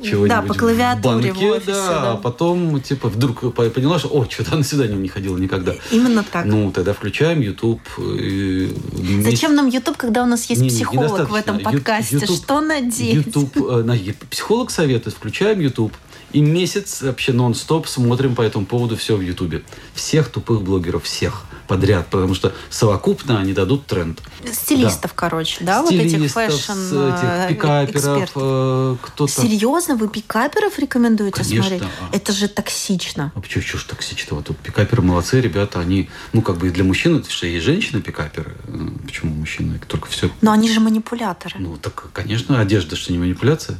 чего-нибудь. 0.02 0.28
Да, 0.28 0.42
по 0.42 0.52
клавиатуре 0.52 1.32
в 1.32 1.42
офисе, 1.42 1.72
да 1.72 2.20
потом, 2.34 2.80
типа, 2.80 3.08
вдруг 3.08 3.54
поняла, 3.54 3.98
что, 3.98 4.08
о, 4.08 4.26
что-то 4.28 4.56
на 4.56 4.64
свидание 4.64 4.96
не 4.96 5.08
ходила 5.08 5.38
никогда. 5.38 5.74
Именно 5.92 6.24
так. 6.24 6.44
Ну, 6.46 6.72
тогда 6.72 6.92
включаем 6.92 7.40
YouTube. 7.40 7.80
И... 7.98 8.74
Зачем 9.22 9.54
нам 9.54 9.68
YouTube, 9.68 9.96
когда 9.96 10.24
у 10.24 10.26
нас 10.26 10.50
есть 10.50 10.62
не, 10.62 10.68
психолог 10.68 11.30
в 11.30 11.34
этом 11.34 11.60
подкасте? 11.60 12.16
YouTube, 12.16 12.36
что 12.36 12.60
надеть? 12.60 13.26
YouTube, 13.26 13.56
э, 13.56 13.82
на, 13.84 13.96
психолог 14.30 14.70
советует, 14.70 15.14
включаем 15.14 15.60
YouTube. 15.60 15.92
И 16.34 16.40
месяц 16.40 17.00
вообще 17.02 17.32
нон-стоп 17.32 17.86
смотрим 17.86 18.34
по 18.34 18.42
этому 18.42 18.66
поводу 18.66 18.96
все 18.96 19.16
в 19.16 19.20
Ютубе. 19.20 19.62
Всех 19.94 20.28
тупых 20.30 20.62
блогеров, 20.62 21.04
всех 21.04 21.44
подряд, 21.68 22.08
потому 22.08 22.34
что 22.34 22.52
совокупно 22.70 23.38
они 23.38 23.52
дадут 23.52 23.86
тренд. 23.86 24.20
Стилистов, 24.52 25.12
да. 25.12 25.16
короче, 25.16 25.64
да, 25.64 25.86
Стилистов, 25.86 26.10
вот 26.10 26.20
этих 26.20 26.32
fashion 26.32 26.72
этих 26.72 27.24
э, 27.24 27.46
пикаперов, 27.50 28.30
э, 28.34 28.96
кто-то. 29.00 29.32
Серьезно, 29.32 29.94
вы 29.94 30.08
пикаперов 30.08 30.76
рекомендуете 30.76 31.44
Конечно. 31.44 31.62
смотреть? 31.62 31.82
А. 31.82 32.16
Это 32.16 32.32
же 32.32 32.48
токсично. 32.48 33.30
А 33.36 33.40
почему 33.40 33.62
что 33.62 33.78
ж 33.78 33.84
токсично? 33.84 34.36
Вот 34.36 34.46
тут 34.46 34.56
пикаперы 34.58 35.02
молодцы, 35.02 35.40
ребята, 35.40 35.78
они, 35.78 36.10
ну 36.32 36.42
как 36.42 36.58
бы 36.58 36.68
для 36.70 36.82
мужчин, 36.82 37.16
это 37.16 37.30
что 37.30 37.46
есть 37.46 37.64
женщины 37.64 38.02
пикаперы, 38.02 38.56
э, 38.66 38.88
почему 39.04 39.32
мужчины 39.34 39.80
только 39.86 40.08
все. 40.08 40.30
Но 40.40 40.50
они 40.50 40.68
же 40.68 40.80
манипуляторы. 40.80 41.54
Ну 41.60 41.76
так, 41.76 42.06
конечно, 42.12 42.60
одежда 42.60 42.96
что 42.96 43.12
не 43.12 43.20
манипуляция. 43.20 43.78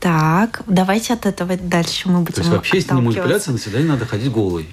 Так, 0.00 0.62
давайте 0.66 1.14
от 1.14 1.26
этого 1.26 1.56
дальше 1.56 2.08
мы 2.08 2.20
будем 2.20 2.34
То 2.34 2.40
есть 2.40 2.52
вообще, 2.52 2.76
если 2.78 2.94
не 2.94 3.00
манипуляция, 3.00 3.52
на 3.52 3.58
свидание 3.58 3.88
надо 3.88 4.06
ходить 4.06 4.30
голой. 4.30 4.68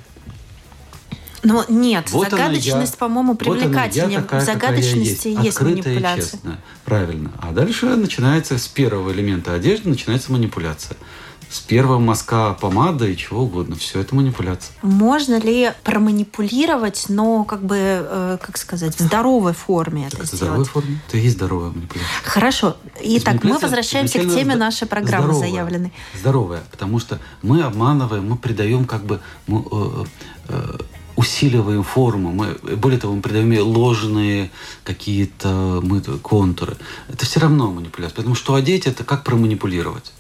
Но 1.43 1.65
нет, 1.67 2.09
вот 2.11 2.29
загадочность, 2.29 2.97
по-моему, 2.97 3.35
привлекательнее. 3.35 4.19
Вот 4.19 4.41
в 4.41 4.45
загадочности 4.45 5.27
есть, 5.27 5.43
есть 5.43 5.61
манипуляция. 5.61 6.31
Честная. 6.31 6.59
Правильно. 6.85 7.31
А 7.41 7.51
дальше 7.51 7.85
начинается 7.85 8.57
с 8.57 8.67
первого 8.67 9.11
элемента 9.11 9.53
одежды 9.53 9.89
начинается 9.89 10.31
манипуляция 10.31 10.95
с 11.53 11.59
первого 11.59 11.99
мазка 11.99 12.57
помады 12.59 13.13
и 13.13 13.17
чего 13.17 13.43
угодно. 13.43 13.75
Все 13.75 13.99
это 13.99 14.15
манипуляция. 14.15 14.75
Можно 14.81 15.39
ли 15.39 15.71
проманипулировать, 15.83 17.05
но 17.09 17.43
как 17.43 17.63
бы, 17.63 17.77
э, 17.77 18.37
как 18.41 18.57
сказать, 18.57 18.95
в 18.95 18.99
здоровой 18.99 19.53
форме 19.53 20.07
это, 20.07 20.17
это? 20.17 20.25
В 20.25 20.29
здоровой 20.31 20.65
форме. 20.65 20.99
Это 21.07 21.17
и 21.17 21.21
есть 21.21 21.35
здоровая 21.35 21.69
манипуляция. 21.69 22.09
Хорошо. 22.23 22.77
Итак, 23.01 23.43
мы 23.43 23.59
возвращаемся 23.59 24.19
к 24.19 24.33
теме 24.33 24.55
нашей 24.55 24.87
программы 24.87 25.33
здоровая, 25.33 25.49
заявленной. 25.49 25.93
Здоровая, 26.19 26.63
потому 26.71 26.97
что 26.97 27.19
мы 27.43 27.61
обманываем, 27.61 28.27
мы 28.27 28.37
придаем 28.37 28.85
как 28.85 29.03
бы... 29.05 29.19
Мы, 29.45 29.63
э, 29.71 30.05
э, 30.49 30.77
усиливаем 31.15 31.83
форму, 31.83 32.31
мы, 32.31 32.75
более 32.75 32.99
того, 32.99 33.13
мы 33.13 33.21
придаем 33.21 33.51
ей 33.51 33.59
ложные 33.59 34.49
какие-то 34.83 35.79
мы, 35.83 36.01
контуры. 36.01 36.75
Это 37.07 37.27
все 37.27 37.39
равно 37.39 37.71
манипуляция. 37.71 38.15
Потому 38.15 38.33
что 38.33 38.55
одеть 38.55 38.87
это 38.87 39.03
как 39.03 39.23
проманипулировать. 39.23 40.11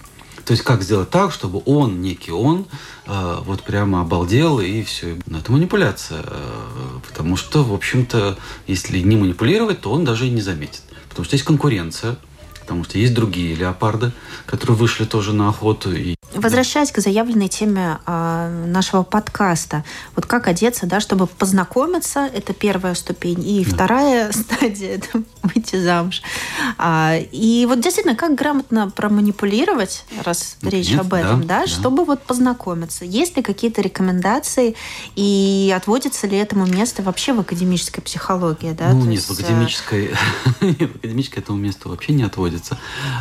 То 0.45 0.51
есть 0.51 0.63
как 0.63 0.83
сделать 0.83 1.09
так, 1.09 1.31
чтобы 1.31 1.61
он, 1.65 2.01
некий 2.01 2.31
он, 2.31 2.65
э, 3.05 3.37
вот 3.45 3.63
прямо 3.63 4.01
обалдел 4.01 4.59
и 4.59 4.83
все. 4.83 5.17
Но 5.25 5.39
это 5.39 5.51
манипуляция. 5.51 6.23
Э, 6.25 6.99
потому 7.07 7.37
что, 7.37 7.63
в 7.63 7.73
общем-то, 7.73 8.37
если 8.67 8.99
не 8.99 9.15
манипулировать, 9.15 9.81
то 9.81 9.91
он 9.91 10.03
даже 10.03 10.27
и 10.27 10.29
не 10.29 10.41
заметит. 10.41 10.81
Потому 11.09 11.25
что 11.25 11.35
есть 11.35 11.45
конкуренция, 11.45 12.17
потому 12.63 12.83
что 12.85 12.97
есть 12.97 13.13
другие 13.13 13.55
леопарды, 13.55 14.11
которые 14.45 14.75
вышли 14.77 15.05
тоже 15.05 15.33
на 15.33 15.49
охоту. 15.49 15.93
И... 15.93 16.15
Возвращаясь 16.33 16.91
к 16.91 16.99
заявленной 16.99 17.49
теме 17.49 17.99
э, 18.05 18.65
нашего 18.67 19.03
подкаста, 19.03 19.83
вот 20.15 20.25
как 20.25 20.47
одеться, 20.47 20.85
да, 20.85 20.99
чтобы 20.99 21.27
познакомиться, 21.27 22.21
это 22.33 22.53
первая 22.53 22.95
ступень, 22.95 23.47
и 23.47 23.65
да. 23.65 23.71
вторая 23.71 24.31
стадия 24.31 24.95
это 24.95 25.23
выйти 25.43 25.75
замуж. 25.75 26.21
А, 26.77 27.17
и 27.31 27.65
вот 27.67 27.81
действительно, 27.81 28.15
как 28.15 28.35
грамотно 28.35 28.89
проманипулировать, 28.89 30.05
раз 30.23 30.57
ну, 30.61 30.69
речь 30.69 30.93
об 30.93 31.13
этом, 31.13 31.41
да, 31.41 31.59
да, 31.59 31.61
да, 31.61 31.67
чтобы 31.67 32.05
вот 32.05 32.23
познакомиться. 32.23 33.03
Есть 33.05 33.35
ли 33.35 33.43
какие-то 33.43 33.81
рекомендации 33.81 34.75
и 35.15 35.73
отводится 35.75 36.27
ли 36.27 36.37
этому 36.37 36.65
место 36.65 37.03
вообще 37.03 37.33
в 37.33 37.41
академической 37.41 38.01
психологии? 38.01 38.71
Да? 38.71 38.93
Ну 38.93 39.01
То 39.01 39.07
нет, 39.07 39.15
есть... 39.15 39.27
в 39.27 39.31
академической, 39.33 40.11
в 40.61 40.95
академической 40.95 41.39
этому 41.39 41.57
месту 41.57 41.89
вообще 41.89 42.13
не 42.13 42.23
отводится 42.23 42.52
находится. 42.53 42.77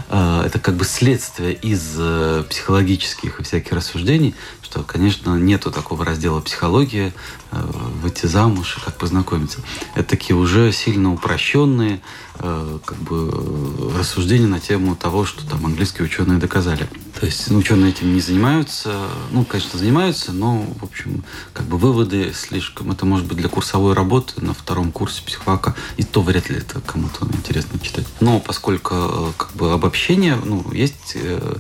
А, 0.09 0.45
это 0.45 0.59
как 0.59 0.77
бы 0.77 0.85
следствие 0.85 1.55
из 1.55 1.95
э, 1.99 2.45
психологических 2.49 3.41
и 3.41 3.43
всяких 3.43 3.73
рассуждений, 3.73 4.35
что, 4.63 4.83
конечно, 4.83 5.37
нету 5.37 5.71
такого 5.71 6.05
раздела 6.05 6.41
психология, 6.41 7.13
э, 7.51 7.57
выйти 8.03 8.27
замуж 8.27 8.79
и 8.79 8.85
как 8.85 8.97
познакомиться. 8.97 9.61
Это 9.95 10.11
такие 10.11 10.37
уже 10.37 10.73
сильно 10.73 11.13
упрощенные 11.13 12.01
э, 12.39 12.79
как 12.85 12.99
бы, 12.99 13.93
рассуждения 13.99 14.47
на 14.47 14.61
тему 14.61 14.97
того, 14.97 15.25
что 15.25 15.49
там 15.49 15.65
английские 15.67 16.05
ученые 16.05 16.39
доказали. 16.39 16.89
То 17.23 17.27
есть 17.27 17.49
ну, 17.53 17.59
ученые 17.59 17.93
этим 17.93 18.13
не 18.13 18.21
занимаются. 18.21 19.07
Ну, 19.31 19.45
конечно, 19.45 19.79
занимаются, 19.79 20.33
но, 20.33 20.67
в 20.81 20.83
общем, 20.83 21.23
как 21.53 21.67
бы 21.67 21.79
выводы 21.79 22.33
слишком... 22.35 22.91
Это 22.91 23.07
может 23.07 23.27
быть 23.27 23.39
для 23.39 23.49
курсовой 23.49 23.95
работы 23.95 24.45
на 24.45 24.53
втором 24.53 24.91
курсе 24.91 25.23
психфака. 25.23 25.77
И 25.97 26.03
то 26.03 26.21
вряд 26.21 26.51
ли 26.51 26.57
это 26.57 26.81
кому-то 26.81 27.25
интересно 27.27 27.79
читать. 27.79 28.07
Но 28.19 28.41
поскольку 28.41 28.95
э, 28.97 29.33
как 29.37 29.53
бы 29.53 29.73
обобщение, 29.73 30.35
ну, 30.35 30.67
есть 30.73 31.13
э, 31.15 31.59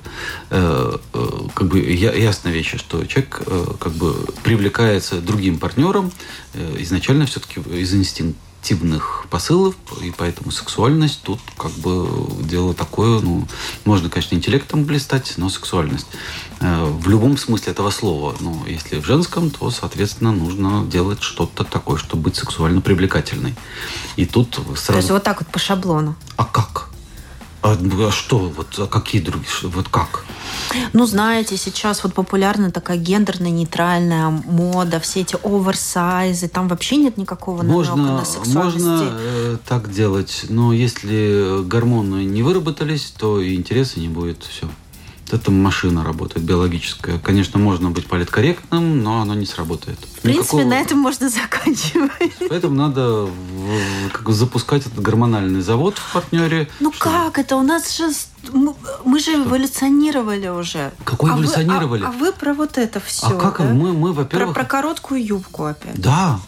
э, 0.50 0.98
э, 1.14 1.28
как 1.54 1.68
бы 1.68 1.78
я, 1.78 2.12
ясная 2.12 2.52
вещь, 2.52 2.74
что 2.76 3.06
человек 3.06 3.42
э, 3.46 3.66
как 3.78 3.92
бы 3.92 4.14
привлекается 4.42 5.20
другим 5.20 5.60
партнером 5.60 6.10
э, 6.54 6.74
изначально 6.80 7.24
все-таки 7.26 7.60
из 7.60 7.94
инстинкта 7.94 8.51
активных 8.62 9.26
посылов, 9.28 9.74
и 10.00 10.12
поэтому 10.16 10.52
сексуальность 10.52 11.22
тут 11.24 11.40
как 11.58 11.72
бы 11.72 12.06
дело 12.44 12.74
такое, 12.74 13.18
ну, 13.18 13.48
можно, 13.84 14.08
конечно, 14.08 14.36
интеллектом 14.36 14.84
блистать, 14.84 15.34
но 15.36 15.48
сексуальность 15.48 16.06
э, 16.60 16.84
в 16.84 17.08
любом 17.08 17.36
смысле 17.36 17.72
этого 17.72 17.90
слова. 17.90 18.36
Ну, 18.38 18.64
если 18.68 19.00
в 19.00 19.04
женском, 19.04 19.50
то, 19.50 19.68
соответственно, 19.72 20.30
нужно 20.30 20.86
делать 20.86 21.22
что-то 21.22 21.64
такое, 21.64 21.96
чтобы 21.96 22.22
быть 22.22 22.36
сексуально 22.36 22.80
привлекательной. 22.80 23.56
И 24.14 24.26
тут 24.26 24.54
сразу... 24.76 24.86
То 24.86 24.96
есть 24.96 25.10
вот 25.10 25.24
так 25.24 25.40
вот 25.40 25.48
по 25.48 25.58
шаблону? 25.58 26.14
А 26.36 26.44
как? 26.44 26.91
А, 27.62 27.76
а 27.76 28.10
что? 28.10 28.38
Вот 28.38 28.78
а 28.78 28.86
какие 28.86 29.22
другие? 29.22 29.48
Вот 29.62 29.88
как? 29.88 30.24
Ну, 30.92 31.06
знаете, 31.06 31.56
сейчас 31.56 32.02
вот 32.02 32.12
популярна 32.12 32.72
такая 32.72 32.96
гендерная 32.96 33.50
нейтральная 33.50 34.30
мода, 34.30 34.98
все 34.98 35.20
эти 35.20 35.36
оверсайзы, 35.42 36.48
там 36.48 36.66
вообще 36.66 36.96
нет 36.96 37.16
никакого 37.16 37.62
можно, 37.62 37.96
намека 37.96 38.12
на 38.14 38.24
сексуальности. 38.24 38.80
Можно 38.80 39.08
э, 39.12 39.56
так 39.66 39.92
делать, 39.92 40.46
но 40.48 40.72
если 40.72 41.62
гормоны 41.64 42.24
не 42.24 42.42
выработались, 42.42 43.14
то 43.16 43.40
и 43.40 43.54
интереса 43.54 44.00
не 44.00 44.08
будет. 44.08 44.42
Все 44.42 44.68
это 45.32 45.50
машина 45.50 46.04
работает, 46.04 46.44
биологическая. 46.44 47.18
Конечно, 47.18 47.58
можно 47.58 47.90
быть 47.90 48.06
политкорректным, 48.06 49.02
но 49.02 49.22
оно 49.22 49.34
не 49.34 49.46
сработает. 49.46 49.98
В 49.98 50.20
принципе, 50.20 50.42
Никакого... 50.42 50.64
на 50.64 50.80
этом 50.80 50.98
можно 50.98 51.28
заканчивать. 51.30 52.34
Поэтому 52.48 52.74
надо 52.74 53.28
как, 54.12 54.28
запускать 54.30 54.86
этот 54.86 55.00
гормональный 55.00 55.60
завод 55.60 55.98
в 55.98 56.12
партнере. 56.12 56.68
Ну 56.80 56.92
что... 56.92 57.04
как 57.04 57.38
это? 57.38 57.56
У 57.56 57.62
нас 57.62 57.96
же 57.96 58.10
мы, 58.52 58.74
мы 59.04 59.18
же 59.18 59.32
что? 59.32 59.44
эволюционировали 59.44 60.48
уже. 60.48 60.92
Какой 61.04 61.30
а 61.30 61.34
эволюционировали? 61.34 62.02
Вы, 62.02 62.06
а, 62.06 62.08
а 62.08 62.12
вы 62.12 62.32
про 62.32 62.54
вот 62.54 62.78
это 62.78 63.00
все. 63.00 63.26
А 63.26 63.34
как 63.34 63.58
да? 63.58 63.72
мы, 63.72 63.92
мы 63.92 64.12
во-первых... 64.12 64.54
Про, 64.54 64.62
про 64.62 64.68
короткую 64.68 65.24
юбку 65.24 65.64
опять. 65.64 66.00
Да, 66.00 66.40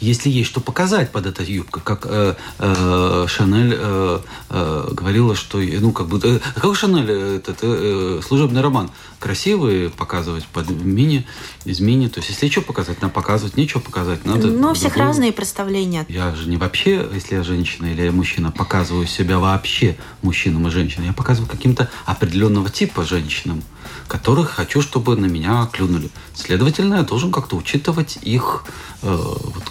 если 0.00 0.30
есть 0.30 0.48
что 0.48 0.60
показать 0.60 1.10
под 1.10 1.26
этой 1.26 1.46
юбкой, 1.46 1.82
как 1.84 2.06
э, 2.06 2.34
э, 2.58 3.26
Шанель 3.28 3.74
э, 3.76 4.20
э, 4.48 4.88
говорила, 4.92 5.34
что, 5.34 5.58
ну, 5.58 5.92
как 5.92 6.08
бы, 6.08 6.20
э, 6.22 6.40
какой 6.54 6.74
Шанель 6.74 7.06
э, 7.08 7.36
этот 7.36 7.58
э, 7.62 8.20
служебный 8.26 8.60
роман 8.60 8.90
красивый 9.18 9.90
показывать 9.90 10.46
под 10.46 10.70
мини, 10.70 11.26
из 11.64 11.80
мини, 11.80 12.08
то 12.08 12.20
есть 12.20 12.30
если 12.30 12.48
что 12.48 12.62
показать, 12.62 13.02
надо 13.02 13.12
показывать, 13.12 13.56
нечего 13.56 13.80
показать, 13.80 14.24
надо. 14.24 14.48
Ну, 14.48 14.70
у 14.70 14.74
всех 14.74 14.92
другую. 14.92 15.08
разные 15.08 15.32
представления. 15.32 16.06
Я 16.08 16.34
же 16.34 16.48
не 16.48 16.56
вообще, 16.56 17.06
если 17.12 17.36
я 17.36 17.42
женщина 17.42 17.86
или 17.86 18.02
я 18.02 18.12
мужчина, 18.12 18.50
показываю 18.50 19.06
себя 19.06 19.38
вообще 19.38 19.96
мужчинам 20.22 20.66
и 20.68 20.70
женщинам, 20.70 21.06
я 21.06 21.12
показываю 21.12 21.50
каким-то 21.50 21.90
определенного 22.06 22.70
типа 22.70 23.04
женщинам 23.04 23.62
которых 24.10 24.50
хочу, 24.50 24.82
чтобы 24.82 25.16
на 25.16 25.26
меня 25.26 25.68
клюнули. 25.72 26.10
Следовательно, 26.34 26.96
я 26.96 27.02
должен 27.02 27.30
как-то 27.30 27.56
учитывать 27.56 28.18
их 28.22 28.64
э, 29.02 29.06
вот, 29.16 29.64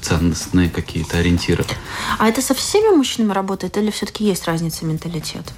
ценностные 0.00 0.68
какие-то 0.70 1.18
ориентиры. 1.18 1.64
А 2.18 2.28
это 2.28 2.42
со 2.42 2.54
всеми 2.54 2.94
мужчинами 2.94 3.32
работает 3.32 3.76
или 3.76 3.90
все-таки 3.90 4.24
есть 4.24 4.46
разница 4.46 4.84
менталитета? 4.84 5.52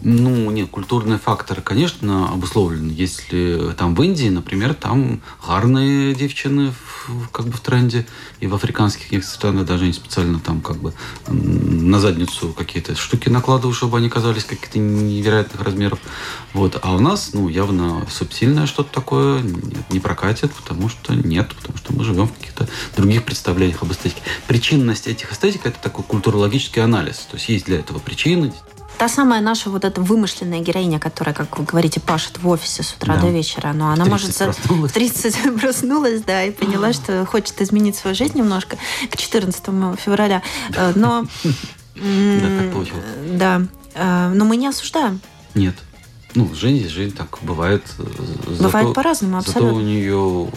Ну, 0.00 0.50
нет, 0.52 0.70
культурные 0.70 1.18
факторы, 1.18 1.60
конечно, 1.60 2.32
обусловлены. 2.32 2.92
Если 2.92 3.72
там 3.76 3.96
в 3.96 4.02
Индии, 4.02 4.28
например, 4.28 4.74
там 4.74 5.20
гарные 5.44 6.14
девчины 6.14 6.70
в, 6.70 7.28
как 7.30 7.46
бы 7.46 7.52
в 7.52 7.60
тренде, 7.60 8.06
и 8.38 8.46
в 8.46 8.54
африканских 8.54 9.10
некоторых 9.10 9.34
странах 9.34 9.66
даже 9.66 9.84
они 9.84 9.92
специально 9.92 10.38
там 10.38 10.60
как 10.60 10.76
бы 10.76 10.94
на 11.26 11.98
задницу 11.98 12.52
какие-то 12.52 12.94
штуки 12.94 13.28
накладывают, 13.28 13.76
чтобы 13.76 13.98
они 13.98 14.08
казались 14.08 14.44
каких-то 14.44 14.78
невероятных 14.78 15.60
размеров. 15.62 15.98
Вот. 16.52 16.78
А 16.80 16.94
у 16.94 17.00
нас, 17.00 17.30
ну, 17.32 17.48
явно 17.48 18.06
субтильное 18.08 18.66
что-то 18.66 18.92
такое 18.92 19.42
не 19.90 19.98
прокатит, 19.98 20.52
потому 20.52 20.88
что 20.88 21.14
нет, 21.14 21.52
потому 21.56 21.76
что 21.76 21.92
мы 21.92 22.04
живем 22.04 22.28
в 22.28 22.34
каких-то 22.34 22.68
других 22.96 23.24
представлениях 23.24 23.82
об 23.82 23.90
эстетике. 23.90 24.22
Причинность 24.46 25.08
этих 25.08 25.32
эстетик– 25.32 25.62
это 25.66 25.78
такой 25.82 26.04
культурологический 26.04 26.82
анализ. 26.82 27.26
То 27.30 27.36
есть 27.36 27.48
есть 27.48 27.66
для 27.66 27.80
этого 27.80 27.98
причины, 27.98 28.52
та 28.98 29.08
самая 29.08 29.40
наша 29.40 29.70
вот 29.70 29.84
эта 29.84 30.00
вымышленная 30.00 30.60
героиня, 30.60 30.98
которая, 30.98 31.34
как 31.34 31.58
вы 31.58 31.64
говорите, 31.64 32.00
пашет 32.00 32.38
в 32.38 32.48
офисе 32.48 32.82
с 32.82 32.92
утра 32.92 33.14
да. 33.14 33.22
до 33.22 33.28
вечера, 33.28 33.72
но 33.72 33.90
она 33.90 34.04
может... 34.04 34.36
Проснулась. 34.36 34.92
30 34.98 35.60
проснулась, 35.60 36.22
да, 36.22 36.42
и 36.42 36.50
поняла, 36.50 36.92
что 36.92 37.24
хочет 37.24 37.60
изменить 37.62 37.96
свою 37.96 38.16
жизнь 38.16 38.36
немножко 38.36 38.76
к 39.10 39.16
14 39.16 39.62
февраля. 39.98 40.42
Э, 40.74 40.92
но... 40.94 41.24
Да, 42.00 42.60
так 42.60 42.72
получилось. 42.72 43.04
Да. 43.32 43.62
Э, 43.94 44.30
но 44.32 44.44
мы 44.44 44.56
не 44.56 44.68
осуждаем. 44.68 45.20
Нет. 45.54 45.74
Ну, 46.34 46.54
жизнь, 46.54 46.88
жизнь 46.88 47.16
так 47.16 47.38
бывает. 47.42 47.82
Бывает 48.60 48.92
по-разному, 48.94 49.38
абсолютно. 49.38 49.68
Зато 49.68 49.76
у 49.76 49.80
нее 49.80 50.50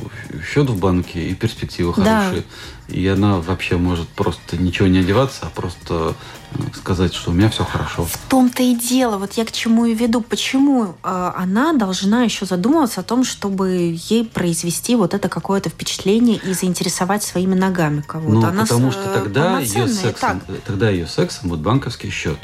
счет 0.44 0.70
в 0.70 0.78
банке 0.78 1.30
и 1.30 1.34
перспективы 1.34 1.94
да. 1.96 2.24
хорошие. 2.24 2.44
И 2.90 3.08
она 3.08 3.38
вообще 3.38 3.78
может 3.78 4.10
просто 4.10 4.58
ничего 4.58 4.90
не 4.90 5.00
одеваться, 5.00 5.40
а 5.44 5.50
просто 5.50 6.14
ну, 6.58 6.66
сказать, 6.74 7.14
что 7.14 7.32
у 7.32 7.34
меня 7.34 7.50
все 7.50 7.64
хорошо. 7.64 8.04
В 8.04 8.18
том-то 8.30 8.64
и 8.64 8.76
дело. 8.76 9.18
Вот 9.18 9.34
я 9.34 9.46
к 9.46 9.52
чему 9.54 9.86
и 9.86 9.94
веду. 9.94 10.20
Почему 10.20 10.96
э, 11.04 11.32
она 11.38 11.72
должна 11.72 12.24
еще 12.24 12.46
задумываться 12.46 13.00
о 13.00 13.04
том, 13.04 13.24
чтобы 13.24 13.98
ей 14.10 14.26
произвести 14.26 14.96
вот 14.96 15.14
это 15.14 15.30
какое-то 15.30 15.70
впечатление 15.70 16.38
и 16.38 16.54
заинтересовать 16.54 17.24
своими 17.24 17.56
ногами 17.56 18.02
кого-то? 18.02 18.34
Ну, 18.34 18.46
она 18.46 18.64
потому 18.64 18.92
что 18.92 19.06
тогда 19.14 19.60
ее, 19.60 19.88
сексом, 19.88 20.42
тогда 20.66 20.90
ее 20.90 21.08
сексом 21.08 21.50
будет 21.50 21.62
банковский 21.62 22.10
счет. 22.10 22.40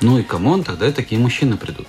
Ну 0.00 0.18
и 0.18 0.22
come 0.22 0.45
on, 0.45 0.62
тогда 0.62 0.86
и 0.86 0.92
такие 0.92 1.20
мужчины 1.20 1.56
придут. 1.56 1.88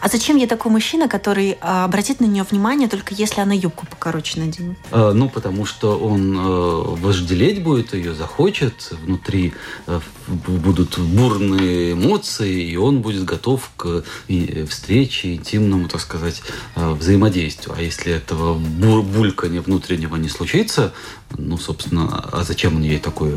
А 0.00 0.08
зачем 0.08 0.36
ей 0.36 0.46
такой 0.46 0.70
мужчина, 0.70 1.08
который 1.08 1.58
а, 1.60 1.84
обратит 1.84 2.20
на 2.20 2.24
нее 2.24 2.44
внимание 2.48 2.88
только 2.88 3.14
если 3.14 3.40
она 3.40 3.54
юбку 3.54 3.86
покороче 3.86 4.40
наденет? 4.40 4.78
А, 4.90 5.12
ну, 5.12 5.28
потому 5.28 5.66
что 5.66 5.98
он 5.98 6.36
а, 6.38 6.94
вожделеть 6.96 7.62
будет 7.62 7.94
ее, 7.94 8.14
захочет, 8.14 8.92
внутри 9.02 9.54
а, 9.86 10.00
будут 10.26 10.98
бурные 10.98 11.92
эмоции, 11.92 12.70
и 12.70 12.76
он 12.76 13.00
будет 13.00 13.24
готов 13.24 13.70
к 13.76 14.04
и, 14.28 14.64
встрече, 14.68 15.34
интимному, 15.34 15.88
так 15.88 16.00
сказать, 16.00 16.42
взаимодействию. 16.76 17.74
А 17.76 17.80
если 17.80 18.12
этого 18.12 18.54
бур 18.54 19.02
булькания 19.02 19.62
внутреннего 19.62 20.16
не 20.16 20.28
случится, 20.28 20.92
ну, 21.36 21.58
собственно, 21.58 22.24
а 22.32 22.44
зачем 22.44 22.76
он 22.76 22.82
ей 22.82 22.98
такой 22.98 23.34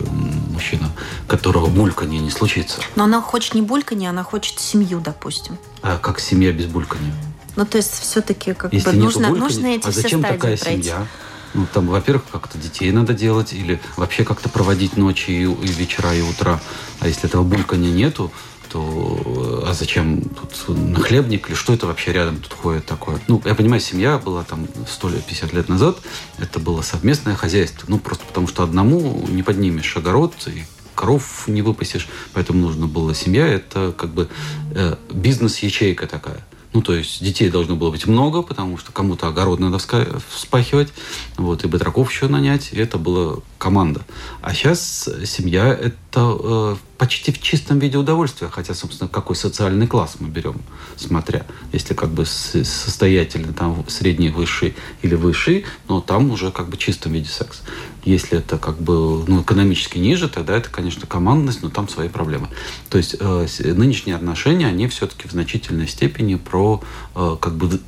мужчина, 0.51 0.91
которого 1.27 1.67
бульканье 1.67 2.19
не 2.19 2.29
случится? 2.29 2.81
Но 2.95 3.05
она 3.05 3.21
хочет 3.21 3.55
не 3.55 3.61
бульканье, 3.61 4.09
она 4.09 4.23
хочет 4.23 4.59
семью, 4.59 4.99
допустим. 4.99 5.57
А 5.81 5.97
как 5.97 6.19
семья 6.19 6.50
без 6.53 6.67
бульканья? 6.67 7.13
Ну, 7.55 7.65
то 7.65 7.77
есть 7.77 7.99
все-таки 7.99 8.53
как 8.53 8.71
Если 8.73 8.91
бы 8.91 8.97
нужно, 8.97 9.29
бульканья, 9.29 9.43
нужно 9.43 9.67
эти 9.67 9.87
а 9.87 9.91
зачем 9.91 10.21
все 10.21 10.31
такая 10.31 10.57
пройти? 10.57 10.83
семья? 10.83 11.07
Ну, 11.53 11.67
там, 11.73 11.87
во-первых, 11.87 12.23
как-то 12.31 12.57
детей 12.57 12.91
надо 12.91 13.13
делать, 13.13 13.51
или 13.51 13.81
вообще 13.97 14.23
как-то 14.23 14.47
проводить 14.47 14.95
ночи 14.95 15.31
и, 15.31 15.43
и 15.43 15.67
вечера, 15.67 16.13
и 16.13 16.21
утра. 16.21 16.61
А 16.99 17.07
если 17.07 17.27
этого 17.27 17.43
бульканья 17.43 17.91
нету, 17.91 18.31
то 18.71 19.65
а 19.67 19.73
зачем 19.73 20.21
тут 20.21 20.77
нахлебник 20.77 21.49
или 21.49 21.55
что 21.55 21.73
это 21.73 21.87
вообще 21.87 22.13
рядом 22.13 22.37
тут 22.37 22.53
ходит 22.53 22.85
такое? 22.85 23.19
Ну, 23.27 23.41
я 23.43 23.53
понимаю, 23.53 23.81
семья 23.81 24.17
была 24.17 24.45
там 24.45 24.65
150 24.89 25.51
лет 25.51 25.67
назад, 25.67 25.97
это 26.37 26.59
было 26.59 26.81
совместное 26.81 27.35
хозяйство. 27.35 27.85
Ну, 27.89 27.99
просто 27.99 28.25
потому 28.25 28.47
что 28.47 28.63
одному 28.63 29.27
не 29.27 29.43
поднимешь 29.43 29.97
огород 29.97 30.33
и 30.47 30.63
коров 30.95 31.47
не 31.47 31.61
выпасешь, 31.61 32.07
поэтому 32.33 32.59
нужно 32.59 32.87
было 32.87 33.13
семья. 33.13 33.47
Это 33.47 33.93
как 33.97 34.11
бы 34.11 34.29
э, 34.73 34.95
бизнес-ячейка 35.11 36.07
такая. 36.07 36.45
Ну, 36.73 36.81
то 36.81 36.95
есть 36.95 37.21
детей 37.21 37.49
должно 37.49 37.75
было 37.75 37.91
быть 37.91 38.07
много, 38.07 38.41
потому 38.41 38.77
что 38.77 38.91
кому-то 38.93 39.27
огород 39.27 39.59
надо 39.59 39.77
вспахивать, 39.77 40.93
вот, 41.37 41.65
и 41.65 41.67
батраков 41.67 42.09
еще 42.09 42.27
нанять, 42.27 42.69
и 42.71 42.77
это 42.77 42.97
была 42.97 43.39
команда. 43.57 44.01
А 44.41 44.53
сейчас 44.53 45.09
семья– 45.25 45.67
это 45.81 45.97
э, 46.15 46.75
почти 46.97 47.31
в 47.31 47.41
чистом 47.41 47.79
виде 47.79 47.97
удовольствия, 47.97 48.49
хотя, 48.49 48.73
собственно, 48.73 49.07
какой 49.07 49.35
социальный 49.35 49.87
класс 49.87 50.17
мы 50.19 50.27
берем, 50.29 50.61
смотря. 50.95 51.45
Если 51.73 51.93
как 51.93 52.09
бы 52.09 52.25
состоятельный, 52.25 53.53
там, 53.53 53.85
средний, 53.87 54.29
высший 54.29 54.75
или 55.01 55.15
высший, 55.15 55.65
но 55.87 56.01
там 56.01 56.31
уже 56.31 56.51
как 56.51 56.69
бы 56.69 56.75
в 56.75 56.79
чистом 56.79 57.13
виде 57.13 57.29
секс. 57.29 57.61
Если 58.03 58.39
это 58.39 58.57
как 58.57 58.81
бы 58.81 59.23
ну, 59.27 59.41
экономически 59.41 59.97
ниже, 59.97 60.27
тогда 60.27 60.57
это, 60.57 60.69
конечно, 60.69 61.07
командность, 61.07 61.61
но 61.61 61.69
там 61.69 61.87
свои 61.87 62.09
проблемы. 62.09 62.49
То 62.89 62.97
есть 62.97 63.15
э, 63.19 63.47
нынешние 63.59 64.15
отношения, 64.15 64.67
они 64.67 64.87
все-таки 64.87 65.27
в 65.27 65.31
значительной 65.31 65.87
степени 65.87 66.35
про 66.35 66.83
э, 67.15 67.37
как 67.39 67.55
бы 67.55 67.79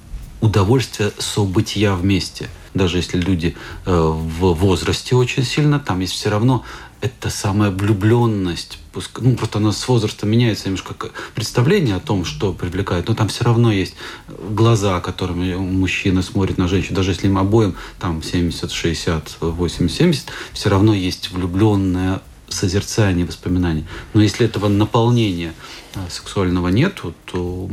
удовольствие 0.41 1.11
события 1.19 1.93
вместе. 1.93 2.49
Даже 2.73 2.97
если 2.97 3.19
люди 3.19 3.55
э, 3.85 3.91
в 3.95 4.53
возрасте 4.53 5.15
очень 5.15 5.43
сильно, 5.43 5.79
там 5.79 5.99
есть 5.99 6.13
все 6.13 6.29
равно 6.29 6.63
эта 7.03 7.29
самая 7.29 7.69
влюбленность, 7.69 8.79
ну, 9.19 9.35
просто 9.35 9.57
она 9.57 9.73
с 9.73 9.87
возрастом 9.89 10.29
меняется 10.29 10.69
немножко 10.69 10.95
представление 11.35 11.97
о 11.97 11.99
том, 11.99 12.23
что 12.23 12.53
привлекает, 12.53 13.09
но 13.09 13.13
там 13.13 13.27
все 13.27 13.43
равно 13.43 13.73
есть 13.73 13.95
глаза, 14.29 15.01
которыми 15.01 15.53
мужчина 15.55 16.21
смотрит 16.21 16.57
на 16.57 16.69
женщину, 16.69 16.95
даже 16.95 17.11
если 17.11 17.27
им 17.27 17.37
обоим 17.37 17.75
там 17.99 18.23
70, 18.23 18.71
60, 18.71 19.37
80, 19.41 19.91
70, 19.91 20.27
все 20.53 20.69
равно 20.69 20.93
есть 20.93 21.29
влюбленное 21.31 22.21
созерцание, 22.47 23.25
воспоминания. 23.25 23.85
Но 24.13 24.21
если 24.21 24.45
этого 24.45 24.69
наполнения 24.69 25.53
э, 25.95 25.99
сексуального 26.09 26.69
нету, 26.69 27.13
то 27.25 27.69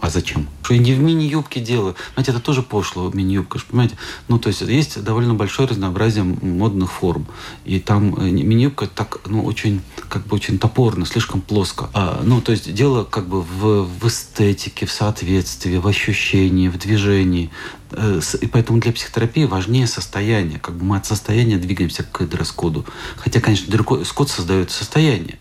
а 0.00 0.10
зачем? 0.10 0.48
Что 0.62 0.74
я 0.74 0.80
не 0.80 0.92
в 0.92 1.00
мини-юбке 1.00 1.60
делаю. 1.60 1.96
Знаете, 2.14 2.30
это 2.30 2.40
тоже 2.40 2.62
пошло, 2.62 3.10
мини-юбка, 3.12 3.58
понимаете? 3.68 3.96
Ну, 4.28 4.38
то 4.38 4.48
есть 4.48 4.60
есть 4.60 5.02
довольно 5.02 5.34
большое 5.34 5.68
разнообразие 5.68 6.24
модных 6.24 6.92
форм. 6.92 7.26
И 7.64 7.80
там 7.80 8.14
э, 8.14 8.30
мини-юбка 8.30 8.86
так, 8.86 9.20
ну, 9.26 9.44
очень, 9.44 9.80
как 10.08 10.26
бы 10.26 10.36
очень 10.36 10.58
топорно, 10.58 11.04
слишком 11.04 11.40
плоско. 11.40 11.90
А, 11.94 12.22
ну, 12.24 12.40
то 12.40 12.52
есть 12.52 12.72
дело 12.72 13.04
как 13.04 13.28
бы 13.28 13.42
в, 13.42 13.84
в 13.84 14.06
эстетике, 14.06 14.86
в 14.86 14.92
соответствии, 14.92 15.78
в 15.78 15.86
ощущении, 15.86 16.68
в 16.68 16.78
движении. 16.78 17.50
Э, 17.90 18.20
и 18.40 18.46
поэтому 18.46 18.80
для 18.80 18.92
психотерапии 18.92 19.44
важнее 19.44 19.88
состояние. 19.88 20.60
Как 20.60 20.76
бы 20.76 20.84
мы 20.84 20.96
от 20.96 21.06
состояния 21.06 21.56
двигаемся 21.56 22.04
к 22.04 22.24
дресс-коду. 22.24 22.84
Хотя, 23.16 23.40
конечно, 23.40 23.70
дресс-код 23.70 24.30
создает 24.30 24.70
состояние. 24.70 25.38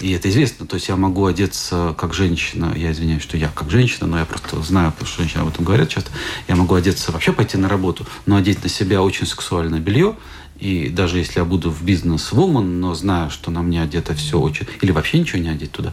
И 0.00 0.12
это 0.12 0.28
известно. 0.28 0.66
То 0.66 0.74
есть 0.74 0.88
я 0.88 0.96
могу 0.96 1.26
одеться 1.26 1.94
как 1.96 2.12
женщина. 2.12 2.72
Я 2.76 2.92
извиняюсь, 2.92 3.22
что 3.22 3.36
я 3.36 3.48
как 3.48 3.70
женщина, 3.70 4.06
но 4.06 4.18
я 4.18 4.24
просто 4.24 4.60
знаю, 4.62 4.92
потому 4.92 5.08
что 5.08 5.22
женщины 5.22 5.42
об 5.42 5.48
этом 5.48 5.64
говорят 5.64 5.88
часто. 5.88 6.10
Я 6.48 6.56
могу 6.56 6.74
одеться, 6.74 7.12
вообще 7.12 7.32
пойти 7.32 7.56
на 7.56 7.68
работу, 7.68 8.06
но 8.26 8.36
одеть 8.36 8.62
на 8.62 8.68
себя 8.68 9.02
очень 9.02 9.26
сексуальное 9.26 9.80
белье. 9.80 10.16
И 10.58 10.88
даже 10.88 11.18
если 11.18 11.38
я 11.38 11.44
буду 11.44 11.70
в 11.70 11.82
бизнес-вумен, 11.82 12.80
но 12.80 12.94
знаю, 12.94 13.30
что 13.30 13.50
на 13.50 13.62
мне 13.62 13.82
одето 13.82 14.14
все 14.14 14.38
очень... 14.38 14.66
Или 14.80 14.90
вообще 14.90 15.18
ничего 15.18 15.38
не 15.38 15.50
одеть 15.50 15.72
туда, 15.72 15.92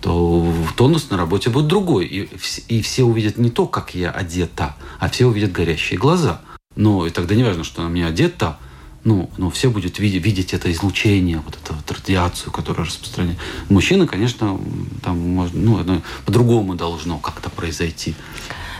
то 0.00 0.52
тонус 0.76 1.10
на 1.10 1.16
работе 1.16 1.48
будет 1.50 1.68
другой. 1.68 2.06
И, 2.06 2.28
и 2.68 2.82
все 2.82 3.04
увидят 3.04 3.36
не 3.36 3.50
то, 3.50 3.66
как 3.66 3.94
я 3.94 4.10
одета, 4.10 4.74
а 4.98 5.08
все 5.08 5.26
увидят 5.26 5.52
горящие 5.52 5.98
глаза. 5.98 6.40
Но 6.74 7.06
и 7.06 7.10
тогда 7.10 7.34
не 7.34 7.44
важно, 7.44 7.62
что 7.62 7.82
на 7.82 7.88
мне 7.88 8.06
одета, 8.06 8.58
ну, 9.04 9.30
ну, 9.38 9.50
все 9.50 9.70
будут 9.70 9.98
видеть, 9.98 10.24
видеть 10.24 10.52
это 10.52 10.70
излучение, 10.72 11.42
вот 11.44 11.58
эту 11.62 11.74
вот 11.74 11.90
радиацию, 11.90 12.52
которая 12.52 12.86
распространяется. 12.86 13.42
Мужчина, 13.68 14.06
конечно, 14.06 14.60
там 15.02 15.48
ну, 15.52 16.02
по-другому 16.26 16.74
должно 16.74 17.18
как-то 17.18 17.50
произойти. 17.50 18.14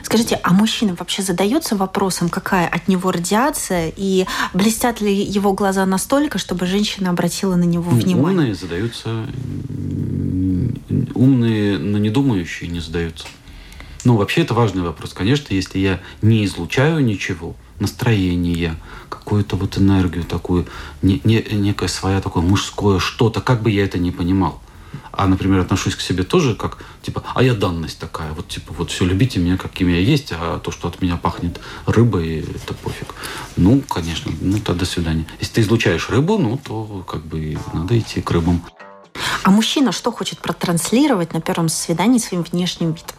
Скажите, 0.03 0.41
а 0.43 0.53
мужчина 0.53 0.97
вообще 0.99 1.23
задается 1.23 1.77
вопросом, 1.77 2.29
какая 2.29 2.67
от 2.67 2.89
него 2.89 3.11
радиация, 3.13 3.93
и 3.97 4.27
блестят 4.53 5.01
ли 5.01 5.15
его 5.15 5.53
глаза 5.53 5.87
настолько, 5.87 6.39
чтобы 6.39 6.67
женщина 6.67 7.11
обратила 7.11 7.55
на 7.57 7.65
него 7.65 7.91
ну, 7.91 7.99
внимание? 7.99 8.41
Умные 8.41 8.55
задаются, 8.55 9.27
умные, 11.15 11.79
но 11.79 11.99
не 11.99 12.11
думающие 12.11 12.69
не 12.69 12.81
задаются. 12.81 13.27
Ну, 14.05 14.17
вообще 14.17 14.43
это 14.43 14.55
важный 14.55 14.83
вопрос. 14.83 15.13
Конечно, 15.13 15.53
если 15.55 15.79
я 15.79 16.01
не 16.23 16.45
излучаю 16.45 17.05
ничего, 17.05 17.55
настроение, 17.81 18.77
какую-то 19.09 19.57
вот 19.57 19.79
энергию 19.79 20.25
такую, 20.25 20.67
не, 21.03 21.21
не, 21.25 21.43
некое 21.53 21.89
свое 21.89 22.21
такое 22.21 22.43
мужское 22.43 22.99
что-то, 22.99 23.41
как 23.41 23.63
бы 23.63 23.71
я 23.71 23.85
это 23.85 23.99
ни 23.99 24.11
понимал. 24.11 24.61
А, 25.13 25.27
например, 25.27 25.61
отношусь 25.61 25.95
к 25.95 26.01
себе 26.01 26.25
тоже 26.25 26.55
как, 26.55 26.79
типа, 27.03 27.23
а 27.35 27.43
я 27.43 27.55
данность 27.55 27.99
такая, 27.99 28.33
вот, 28.33 28.49
типа, 28.49 28.73
вот 28.77 28.91
все, 28.91 29.05
любите 29.05 29.39
меня, 29.39 29.57
каким 29.57 29.89
я 29.89 29.99
есть, 29.99 30.33
а 30.33 30.59
то, 30.59 30.71
что 30.71 30.89
от 30.89 31.01
меня 31.01 31.17
пахнет 31.17 31.61
рыбой, 31.87 32.41
это 32.41 32.75
пофиг. 32.75 33.15
Ну, 33.57 33.83
конечно, 33.83 34.33
ну, 34.41 34.59
то 34.59 34.75
до 34.75 34.85
свидания. 34.85 35.27
Если 35.41 35.55
ты 35.55 35.61
излучаешь 35.63 36.09
рыбу, 36.11 36.39
ну, 36.39 36.59
то, 36.59 37.05
как 37.07 37.25
бы, 37.25 37.59
надо 37.73 37.99
идти 37.99 38.21
к 38.21 38.31
рыбам. 38.31 38.63
А 39.43 39.51
мужчина 39.51 39.93
что 39.93 40.13
хочет 40.13 40.39
протранслировать 40.39 41.33
на 41.33 41.41
первом 41.41 41.69
свидании 41.69 42.19
своим 42.19 42.43
внешним 42.43 42.89
видом? 42.93 43.17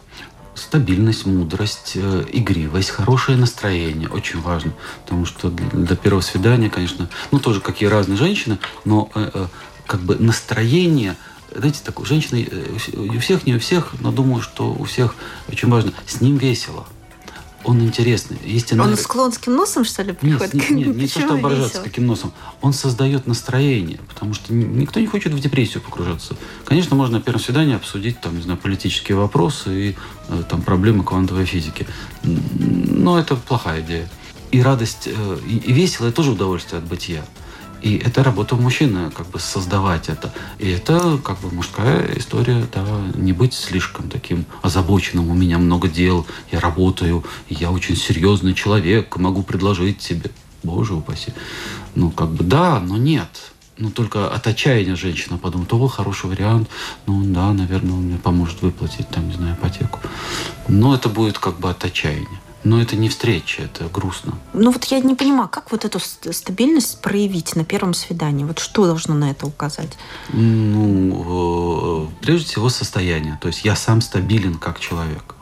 Стабильность, 0.54 1.26
мудрость, 1.26 1.92
э, 1.94 2.24
игривость, 2.32 2.90
хорошее 2.90 3.38
настроение. 3.38 4.08
Очень 4.08 4.40
важно. 4.40 4.72
Потому 5.04 5.24
что 5.24 5.50
для 5.50 5.96
первого 5.96 6.20
свидания, 6.20 6.70
конечно, 6.70 7.08
ну 7.30 7.38
тоже 7.38 7.60
какие 7.60 7.88
разные 7.88 8.16
женщины, 8.16 8.58
но 8.84 9.10
э, 9.14 9.30
э, 9.32 9.46
как 9.86 10.00
бы 10.00 10.16
настроение, 10.16 11.16
знаете, 11.54 11.80
так 11.84 12.00
у 12.00 12.04
женщины, 12.04 12.48
у 12.96 13.18
всех, 13.18 13.46
не 13.46 13.54
у 13.54 13.58
всех, 13.58 13.94
но 14.00 14.12
думаю, 14.12 14.42
что 14.42 14.72
у 14.72 14.84
всех 14.84 15.14
очень 15.48 15.68
важно, 15.68 15.92
с 16.06 16.20
ним 16.20 16.36
весело. 16.36 16.86
Он 17.64 17.80
интересный. 17.82 18.38
Энерг... 18.44 18.88
Он 18.88 18.96
с 18.96 19.06
клонским 19.06 19.54
носом, 19.54 19.84
что 19.84 20.02
ли, 20.02 20.12
приходит? 20.12 20.54
Нет, 20.54 20.70
нет, 20.70 20.86
нет 20.88 20.96
не 20.96 21.08
то, 21.08 21.20
что 21.20 21.34
оборжаться 21.34 21.78
с 21.78 21.82
каким 21.82 22.06
носом. 22.06 22.32
Он 22.60 22.72
создает 22.72 23.26
настроение, 23.26 24.00
потому 24.08 24.34
что 24.34 24.52
никто 24.52 25.00
не 25.00 25.06
хочет 25.06 25.32
в 25.32 25.40
депрессию 25.40 25.82
погружаться. 25.82 26.36
Конечно, 26.64 26.96
можно 26.96 27.18
на 27.18 27.22
первом 27.22 27.40
свидании 27.40 27.74
обсудить, 27.74 28.20
там, 28.20 28.36
не 28.36 28.42
знаю, 28.42 28.58
политические 28.58 29.16
вопросы 29.16 29.90
и 29.90 29.96
э, 30.28 30.42
там, 30.48 30.62
проблемы 30.62 31.04
квантовой 31.04 31.44
физики. 31.44 31.86
Но 32.22 33.18
это 33.18 33.36
плохая 33.36 33.80
идея. 33.82 34.08
И 34.50 34.60
радость, 34.60 35.06
э, 35.06 35.38
и 35.46 35.72
весело– 35.72 36.06
это 36.08 36.16
тоже 36.16 36.32
удовольствие 36.32 36.78
от 36.78 36.84
бытия. 36.86 37.24
И 37.82 37.96
это 37.96 38.22
работа 38.22 38.54
мужчины, 38.54 39.10
как 39.10 39.26
бы 39.28 39.40
создавать 39.40 40.08
это. 40.08 40.32
И 40.58 40.70
это 40.70 41.18
как 41.22 41.40
бы 41.40 41.52
мужская 41.52 42.16
история, 42.16 42.64
да, 42.72 42.86
не 43.14 43.32
быть 43.32 43.54
слишком 43.54 44.08
таким 44.08 44.46
озабоченным. 44.62 45.28
У 45.28 45.34
меня 45.34 45.58
много 45.58 45.88
дел, 45.88 46.24
я 46.52 46.60
работаю, 46.60 47.24
я 47.48 47.72
очень 47.72 47.96
серьезный 47.96 48.54
человек, 48.54 49.16
могу 49.16 49.42
предложить 49.42 49.98
тебе. 49.98 50.30
Боже 50.62 50.94
упаси. 50.94 51.32
Ну, 51.96 52.12
как 52.12 52.30
бы 52.30 52.44
да, 52.44 52.78
но 52.78 52.96
нет. 52.96 53.52
Ну, 53.78 53.90
только 53.90 54.32
от 54.32 54.46
отчаяния 54.46 54.94
женщина 54.94 55.38
подумает, 55.38 55.72
о, 55.72 55.88
хороший 55.88 56.30
вариант, 56.30 56.68
ну, 57.06 57.20
да, 57.24 57.52
наверное, 57.52 57.94
он 57.94 58.02
мне 58.02 58.18
поможет 58.18 58.62
выплатить, 58.62 59.08
там, 59.08 59.26
не 59.28 59.34
знаю, 59.34 59.56
ипотеку. 59.56 59.98
Но 60.68 60.94
это 60.94 61.08
будет 61.08 61.38
как 61.38 61.58
бы 61.58 61.68
от 61.68 61.84
отчаяния. 61.84 62.40
Но 62.64 62.80
это 62.80 62.96
не 62.96 63.08
встреча, 63.08 63.62
это 63.62 63.88
грустно. 63.88 64.38
Ну 64.52 64.70
вот 64.70 64.84
я 64.84 65.00
не 65.00 65.14
понимаю, 65.14 65.48
как 65.48 65.72
вот 65.72 65.84
эту 65.84 65.98
стабильность 65.98 67.00
проявить 67.00 67.56
на 67.56 67.64
первом 67.64 67.92
свидании? 67.92 68.44
Вот 68.44 68.60
что 68.60 68.86
должно 68.86 69.14
на 69.14 69.30
это 69.30 69.46
указать? 69.46 69.98
Ну, 70.32 72.06
э, 72.10 72.24
прежде 72.24 72.46
всего 72.46 72.68
состояние. 72.68 73.38
То 73.40 73.48
есть 73.48 73.64
я 73.64 73.74
сам 73.74 74.00
стабилен 74.00 74.54
как 74.54 74.78
человек. 74.78 75.34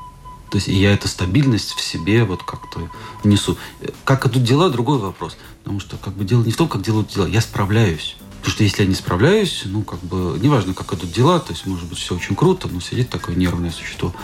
То 0.50 0.56
есть 0.56 0.68
я 0.68 0.92
эту 0.92 1.08
стабильность 1.08 1.72
в 1.72 1.80
себе 1.80 2.24
вот 2.24 2.42
как-то 2.42 2.90
несу. 3.22 3.56
Как 4.04 4.26
идут 4.26 4.42
дела, 4.42 4.70
другой 4.70 4.98
вопрос. 4.98 5.36
Потому 5.62 5.78
что 5.78 5.96
как 5.96 6.14
бы 6.14 6.24
дело 6.24 6.42
не 6.42 6.52
в 6.52 6.56
том, 6.56 6.68
как 6.68 6.82
делают 6.82 7.08
дела. 7.08 7.26
Я 7.26 7.40
справляюсь. 7.40 8.16
Потому 8.40 8.54
что 8.54 8.64
если 8.64 8.82
я 8.82 8.88
не 8.88 8.94
справляюсь, 8.94 9.62
ну, 9.66 9.82
как 9.82 10.00
бы, 10.00 10.38
неважно, 10.40 10.72
как 10.72 10.94
идут 10.94 11.12
дела, 11.12 11.40
то 11.40 11.52
есть, 11.52 11.66
может 11.66 11.86
быть, 11.86 11.98
все 11.98 12.14
очень 12.14 12.34
круто, 12.34 12.68
но 12.68 12.80
сидит 12.80 13.10
такое 13.10 13.36
нервное 13.36 13.70
существо. 13.70 14.14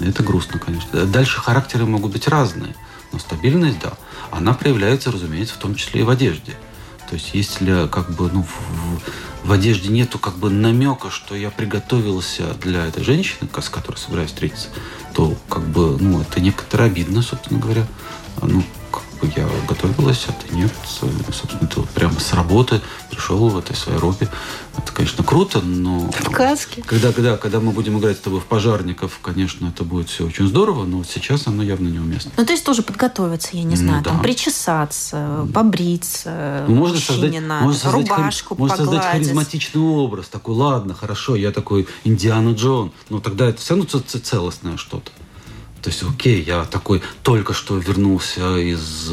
Это 0.00 0.24
грустно, 0.24 0.58
конечно. 0.58 1.06
Дальше 1.06 1.40
характеры 1.40 1.86
могут 1.86 2.12
быть 2.12 2.26
разные, 2.26 2.74
но 3.12 3.20
стабильность, 3.20 3.78
да, 3.80 3.92
она 4.32 4.54
проявляется, 4.54 5.12
разумеется, 5.12 5.54
в 5.54 5.58
том 5.58 5.76
числе 5.76 6.00
и 6.00 6.04
в 6.04 6.10
одежде. 6.10 6.56
То 7.08 7.14
есть, 7.14 7.30
если 7.32 7.88
как 7.88 8.10
бы, 8.14 8.28
ну, 8.32 8.42
в, 8.42 9.48
в 9.48 9.52
одежде 9.52 9.88
нету 9.88 10.18
как 10.18 10.36
бы 10.36 10.50
намека, 10.50 11.10
что 11.10 11.36
я 11.36 11.50
приготовился 11.50 12.54
для 12.54 12.86
этой 12.86 13.04
женщины, 13.04 13.48
с 13.60 13.68
которой 13.68 13.96
собираюсь 13.96 14.30
встретиться, 14.30 14.68
то 15.14 15.36
как 15.48 15.62
бы, 15.62 15.96
ну, 16.00 16.20
это 16.20 16.40
некоторо 16.40 16.84
обидно, 16.84 17.22
собственно 17.22 17.60
говоря. 17.60 17.86
Ну, 18.42 18.64
я 19.26 19.48
готовилась, 19.68 20.26
а 20.28 20.32
ты 20.32 20.54
нет. 20.54 20.72
Собственно, 20.84 21.66
ты 21.66 21.80
вот 21.80 21.88
прямо 21.90 22.18
с 22.18 22.32
работы 22.32 22.80
пришел 23.10 23.48
в 23.48 23.58
этой 23.58 23.76
своей 23.76 23.98
робе. 23.98 24.28
Это, 24.76 24.92
конечно, 24.92 25.24
круто, 25.24 25.60
но... 25.60 26.10
В 26.10 26.30
каске. 26.30 26.82
Когда, 26.82 27.12
когда, 27.12 27.36
когда 27.36 27.60
мы 27.60 27.72
будем 27.72 27.98
играть 27.98 28.16
с 28.16 28.20
тобой 28.20 28.40
в 28.40 28.44
пожарников, 28.44 29.18
конечно, 29.22 29.66
это 29.66 29.84
будет 29.84 30.08
все 30.08 30.26
очень 30.26 30.46
здорово, 30.46 30.84
но 30.84 30.98
вот 30.98 31.06
сейчас 31.08 31.46
оно 31.46 31.62
явно 31.62 31.88
неуместно. 31.88 32.30
Ну, 32.36 32.44
то 32.44 32.52
есть 32.52 32.64
тоже 32.64 32.82
подготовиться, 32.82 33.50
я 33.56 33.64
не 33.64 33.76
знаю, 33.76 33.98
ну, 33.98 34.04
да. 34.04 34.10
там 34.10 34.22
причесаться, 34.22 35.48
побриться, 35.52 36.64
ну, 36.68 36.76
можно 36.76 36.98
создать, 36.98 37.40
можно 37.40 37.72
создать 37.72 38.08
рубашку 38.08 38.54
Можно 38.56 38.76
создать 38.76 39.04
харизматичный 39.04 39.80
образ, 39.80 40.28
такой, 40.28 40.54
ладно, 40.54 40.94
хорошо, 40.94 41.36
я 41.36 41.52
такой 41.52 41.86
Индиана 42.04 42.54
Джон, 42.54 42.92
но 43.08 43.20
тогда 43.20 43.48
это 43.48 43.60
все 43.60 43.74
равно 43.74 43.86
целостное 44.00 44.76
что-то. 44.76 45.10
То 45.82 45.90
есть, 45.90 46.02
окей, 46.02 46.42
я 46.42 46.64
такой 46.64 47.02
только 47.22 47.52
что 47.52 47.78
вернулся 47.78 48.58
из 48.58 49.10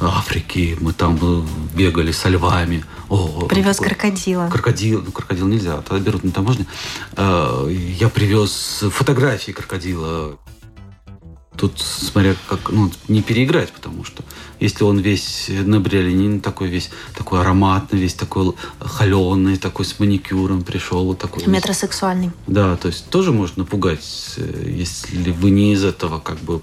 Африки, 0.00 0.76
мы 0.80 0.92
там 0.92 1.46
бегали 1.74 2.12
со 2.12 2.28
львами. 2.28 2.84
О, 3.08 3.46
Привез 3.48 3.76
такой, 3.76 3.88
крокодила. 3.88 4.48
Крокодил, 4.48 5.02
ну, 5.04 5.12
крокодил 5.12 5.46
нельзя, 5.46 5.80
тогда 5.82 5.98
берут 5.98 6.24
на 6.24 6.30
таможне. 6.30 6.66
Э, 7.16 7.68
я 7.70 8.08
привез 8.08 8.84
фотографии 8.90 9.52
крокодила. 9.52 10.38
Тут, 11.60 11.78
смотря 11.78 12.34
как, 12.48 12.70
ну, 12.70 12.90
не 13.08 13.20
переиграть, 13.20 13.70
потому 13.70 14.02
что 14.02 14.24
если 14.60 14.82
он 14.82 14.98
весь 14.98 15.50
набриолинин, 15.50 16.40
такой 16.40 16.68
весь 16.68 16.88
такой 17.14 17.40
ароматный, 17.40 17.98
весь 18.00 18.14
такой 18.14 18.54
холеный, 18.80 19.58
такой 19.58 19.84
с 19.84 20.00
маникюром 20.00 20.62
пришел. 20.62 21.04
Вот 21.04 21.18
такой 21.18 21.44
Метросексуальный. 21.46 22.30
Да, 22.46 22.78
то 22.78 22.88
есть 22.88 23.10
тоже 23.10 23.32
может 23.32 23.58
напугать, 23.58 24.34
э, 24.38 24.72
если 24.74 25.32
вы 25.32 25.50
не 25.50 25.74
из 25.74 25.84
этого 25.84 26.18
как 26.18 26.38
бы 26.38 26.62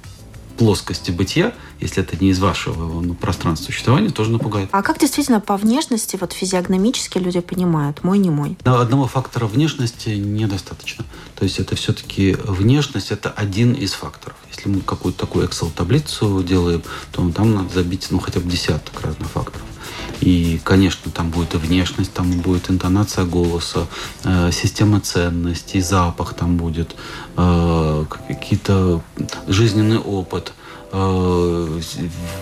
плоскости 0.58 1.12
бытия, 1.12 1.54
если 1.80 2.04
это 2.04 2.18
не 2.18 2.30
из 2.30 2.40
вашего 2.40 3.02
ну, 3.02 3.14
пространства 3.14 3.68
существования, 3.68 4.10
тоже 4.10 4.32
напугает. 4.32 4.70
А 4.72 4.82
как 4.82 5.00
действительно 5.00 5.40
по 5.40 5.58
внешности, 5.58 6.18
вот 6.20 6.34
физиогномически 6.34 7.18
люди 7.18 7.40
понимают, 7.40 8.04
мой, 8.04 8.18
не 8.18 8.30
мой? 8.30 8.58
Одного 8.64 9.08
фактора 9.08 9.46
внешности 9.46 10.10
недостаточно. 10.10 11.06
То 11.36 11.44
есть 11.44 11.60
это 11.60 11.76
все-таки 11.76 12.36
внешность, 12.44 13.12
это 13.12 13.30
один 13.30 13.74
из 13.74 13.94
факторов. 13.94 14.36
Если 14.54 14.70
мы 14.70 14.82
какую-то 14.82 15.20
такую 15.20 15.48
Excel-таблицу 15.48 16.44
делаем, 16.44 16.82
то 17.12 17.30
там 17.32 17.54
надо 17.54 17.74
забить 17.74 18.08
ну, 18.10 18.20
хотя 18.20 18.40
бы 18.40 18.50
десяток 18.50 19.00
разных 19.02 19.30
факторов. 19.30 19.67
И, 20.22 20.60
конечно, 20.64 21.12
там 21.12 21.30
будет 21.30 21.54
и 21.54 21.58
внешность, 21.58 22.14
там 22.14 22.32
будет 22.42 22.70
интонация 22.70 23.26
голоса, 23.26 23.88
э, 24.24 24.52
система 24.52 25.00
ценностей, 25.00 25.82
запах 25.82 26.34
там 26.34 26.58
будет, 26.58 26.96
э, 27.38 28.06
какие-то 28.28 29.02
жизненный 29.48 30.00
опыт 30.00 30.54
э, 30.92 31.80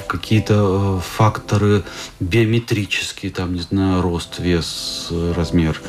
какие-то 0.07 0.99
э, 0.99 1.01
факторы 1.17 1.83
биометрические, 2.19 3.31
там, 3.31 3.53
не 3.53 3.61
знаю, 3.61 4.01
рост, 4.01 4.39
вес, 4.39 5.07
размер. 5.35 5.81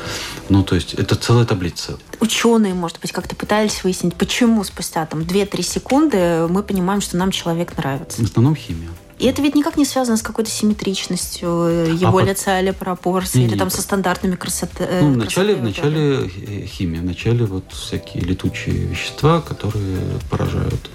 Ну, 0.49 0.63
то 0.63 0.75
есть 0.75 0.93
это 0.93 1.15
целая 1.15 1.45
таблица. 1.45 1.97
Ученые, 2.19 2.73
может 2.73 2.99
быть, 2.99 3.11
как-то 3.11 3.35
пытались 3.35 3.83
выяснить, 3.83 4.15
почему 4.15 4.63
спустя 4.63 5.05
там 5.05 5.21
2-3 5.21 5.61
секунды 5.61 6.47
мы 6.49 6.63
понимаем, 6.63 7.01
что 7.01 7.17
нам 7.17 7.31
человек 7.31 7.77
нравится. 7.77 8.21
В 8.21 8.25
основном 8.25 8.55
химия. 8.55 8.89
И 9.19 9.25
это 9.25 9.41
ведь 9.41 9.55
никак 9.55 9.77
не 9.77 9.85
связано 9.85 10.17
с 10.17 10.21
какой-то 10.21 10.49
симметричностью 10.49 11.49
э, 11.49 11.95
его 11.95 12.19
а 12.19 12.23
лица 12.23 12.59
или 12.59 12.71
пропорций, 12.71 13.43
или 13.43 13.57
там 13.57 13.71
со 13.71 13.81
стандартными 13.81 14.35
красоты. 14.35 14.83
Э, 14.83 15.01
ну, 15.01 15.13
вначале, 15.13 15.55
вначале 15.55 16.29
химия, 16.67 17.01
вначале 17.01 17.45
вот 17.45 17.71
всякие 17.71 18.23
летучие 18.23 18.75
вещества, 18.75 19.41
которые 19.41 19.99
поражают 20.29 20.91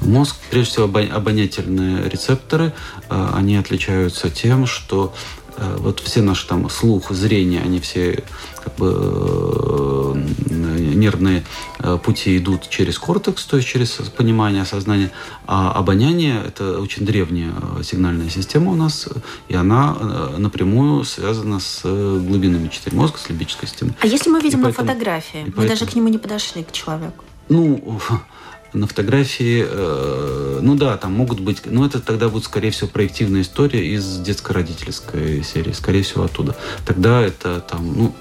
мозг. 0.00 0.36
Прежде 0.50 0.70
всего, 0.70 0.84
обонятельные 0.84 2.08
рецепторы, 2.08 2.72
э, 3.10 3.28
они 3.34 3.56
отличаются 3.56 4.30
тем, 4.30 4.66
что 4.66 5.12
Э, 5.43 5.43
вот 5.78 6.00
все 6.00 6.22
наши 6.22 6.46
там 6.46 6.68
слух, 6.70 7.10
зрение, 7.12 7.60
они 7.62 7.80
все 7.80 8.24
как 8.62 8.74
бы 8.76 10.14
э, 10.14 10.94
нервные 10.94 11.44
э, 11.78 11.98
пути 12.02 12.38
идут 12.38 12.68
через 12.68 12.98
кортекс, 12.98 13.44
то 13.44 13.56
есть 13.56 13.68
через 13.68 13.90
понимание, 14.16 14.64
сознание, 14.64 15.10
а 15.46 15.72
обоняние– 15.72 16.42
это 16.46 16.80
очень 16.80 17.04
древняя 17.04 17.52
сигнальная 17.82 18.30
система 18.30 18.72
у 18.72 18.74
нас, 18.74 19.08
и 19.48 19.54
она 19.54 19.96
напрямую 20.38 21.04
связана 21.04 21.60
с 21.60 21.82
глубинами 21.82 22.68
четыре 22.68 22.96
мозга, 22.96 23.18
с 23.18 23.28
лимбической 23.28 23.68
системой. 23.68 23.94
А 24.00 24.06
если 24.06 24.30
мы 24.30 24.40
видим 24.40 24.60
и 24.60 24.62
на 24.62 24.68
поэтому, 24.68 24.88
фотографии, 24.88 25.44
мы 25.46 25.52
поэтому, 25.52 25.68
даже 25.68 25.86
к 25.86 25.94
нему 25.94 26.08
не 26.08 26.18
подошли, 26.18 26.64
к 26.64 26.72
человеку? 26.72 27.24
Ну, 27.48 28.00
на 28.74 28.86
фотографии, 28.86 29.64
э, 29.66 30.58
ну 30.62 30.74
да, 30.74 30.96
там 30.96 31.12
могут 31.12 31.40
быть, 31.40 31.62
но 31.64 31.86
это 31.86 32.00
тогда 32.00 32.28
будет, 32.28 32.44
скорее 32.44 32.70
всего, 32.70 32.88
проективная 32.88 33.42
история 33.42 33.86
из 33.86 34.18
детско-родительской 34.18 35.42
серии, 35.44 35.72
скорее 35.72 36.02
всего, 36.02 36.24
оттуда. 36.24 36.56
Тогда 36.84 37.22
это 37.22 37.60
там, 37.60 37.96
ну, 37.96 38.14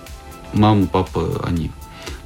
мама, 0.53 0.87
папа, 0.87 1.43
они 1.45 1.71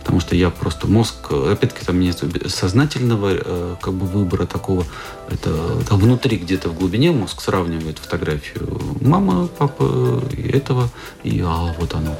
потому 0.08 0.22
что 0.22 0.38
я 0.38 0.50
просто 0.52 0.88
мозг, 0.88 1.34
опять-таки 1.34 1.86
там 1.86 2.00
нет 2.00 2.24
сознательного 2.48 3.32
э, 3.34 3.76
как 3.82 3.94
бы 3.94 4.06
выбора 4.06 4.46
такого, 4.46 4.86
это 5.30 5.84
там 5.84 6.00
внутри 6.00 6.38
где-то 6.38 6.70
в 6.70 6.78
глубине 6.80 7.12
мозг 7.12 7.42
сравнивает 7.42 8.00
фотографию 8.00 8.80
мама, 9.02 9.48
папа 9.48 10.24
и 10.32 10.48
этого, 10.48 10.90
и 11.26 11.44
а, 11.46 11.76
вот 11.78 11.94
оно. 11.94 12.16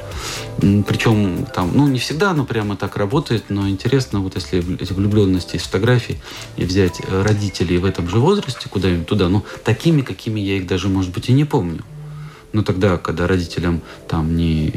Причем 0.82 1.46
там, 1.46 1.70
ну 1.74 1.88
не 1.88 1.98
всегда 1.98 2.32
оно 2.32 2.44
прямо 2.44 2.76
так 2.76 2.98
работает, 2.98 3.44
но 3.48 3.66
интересно, 3.66 4.20
вот 4.20 4.34
если 4.34 4.58
эти 4.78 4.92
влюбленности 4.92 5.56
из 5.56 5.62
фотографий 5.62 6.18
и 6.58 6.66
взять 6.66 7.00
родителей 7.10 7.78
в 7.78 7.86
этом 7.86 8.06
же 8.10 8.18
возрасте 8.18 8.68
куда-нибудь 8.68 9.06
туда, 9.06 9.30
ну 9.30 9.42
такими, 9.64 10.02
какими 10.02 10.40
я 10.40 10.58
их 10.58 10.66
даже, 10.66 10.90
может 10.90 11.10
быть, 11.10 11.30
и 11.30 11.32
не 11.32 11.46
помню. 11.46 11.82
Но 12.52 12.62
тогда, 12.62 12.98
когда 12.98 13.26
родителям 13.26 13.80
там 14.08 14.36
не 14.36 14.72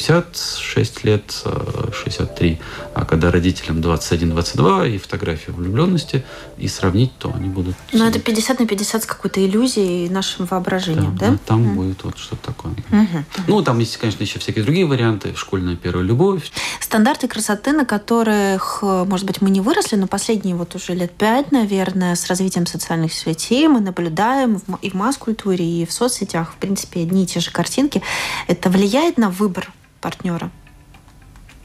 56 0.00 1.04
лет, 1.04 1.44
63, 1.92 2.58
а 2.94 3.04
когда 3.04 3.30
родителям 3.30 3.80
21-22 3.80 4.94
и 4.94 4.98
фотография 4.98 5.52
влюбленности, 5.52 6.24
и 6.56 6.68
сравнить, 6.68 7.12
то 7.18 7.32
они 7.34 7.48
будут... 7.48 7.74
Ну, 7.92 8.06
это 8.06 8.18
50 8.18 8.60
на 8.60 8.66
50 8.66 9.02
с 9.02 9.06
какой-то 9.06 9.44
иллюзией 9.44 10.06
и 10.06 10.10
нашим 10.10 10.46
воображением, 10.46 11.16
да? 11.18 11.30
да? 11.32 11.38
там 11.44 11.62
mm. 11.62 11.74
будет 11.74 12.04
вот 12.04 12.18
что-то 12.18 12.46
такое. 12.46 12.72
Mm-hmm. 12.90 13.24
Ну, 13.46 13.62
там 13.62 13.78
есть, 13.78 13.98
конечно, 13.98 14.22
еще 14.22 14.38
всякие 14.38 14.64
другие 14.64 14.86
варианты. 14.86 15.34
Школьная 15.36 15.76
первая 15.76 16.04
любовь. 16.04 16.50
Стандарты 16.80 17.28
красоты, 17.28 17.72
на 17.72 17.84
которых, 17.84 18.78
может 18.82 19.26
быть, 19.26 19.42
мы 19.42 19.50
не 19.50 19.60
выросли, 19.60 19.96
но 19.96 20.06
последние 20.06 20.54
вот 20.56 20.74
уже 20.74 20.94
лет 20.94 21.12
пять, 21.12 21.52
наверное, 21.52 22.14
с 22.14 22.26
развитием 22.26 22.66
социальных 22.66 23.12
сетей 23.12 23.68
мы 23.68 23.80
наблюдаем 23.80 24.62
и 24.80 24.88
в 24.90 24.94
масс-культуре, 24.94 25.64
и 25.64 25.84
в 25.84 25.92
соцсетях, 25.92 26.52
в 26.52 26.56
принципе, 26.56 27.02
одни 27.02 27.24
и 27.24 27.26
те 27.26 27.40
же 27.40 27.50
картинки. 27.50 28.02
Это 28.46 28.70
влияет 28.70 29.18
на 29.18 29.28
выбор 29.28 29.70
партнера? 30.00 30.50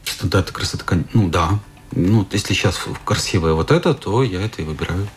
Стандарты 0.04 0.54
красоты, 0.54 1.06
ну 1.14 1.30
да. 1.30 1.60
Ну, 1.92 2.28
если 2.32 2.54
сейчас 2.54 2.80
красивое 3.06 3.54
вот 3.54 3.72
это, 3.72 3.94
то 3.94 4.24
я 4.24 4.42
это 4.42 4.62
и 4.62 4.66
выбираю. 4.66 5.08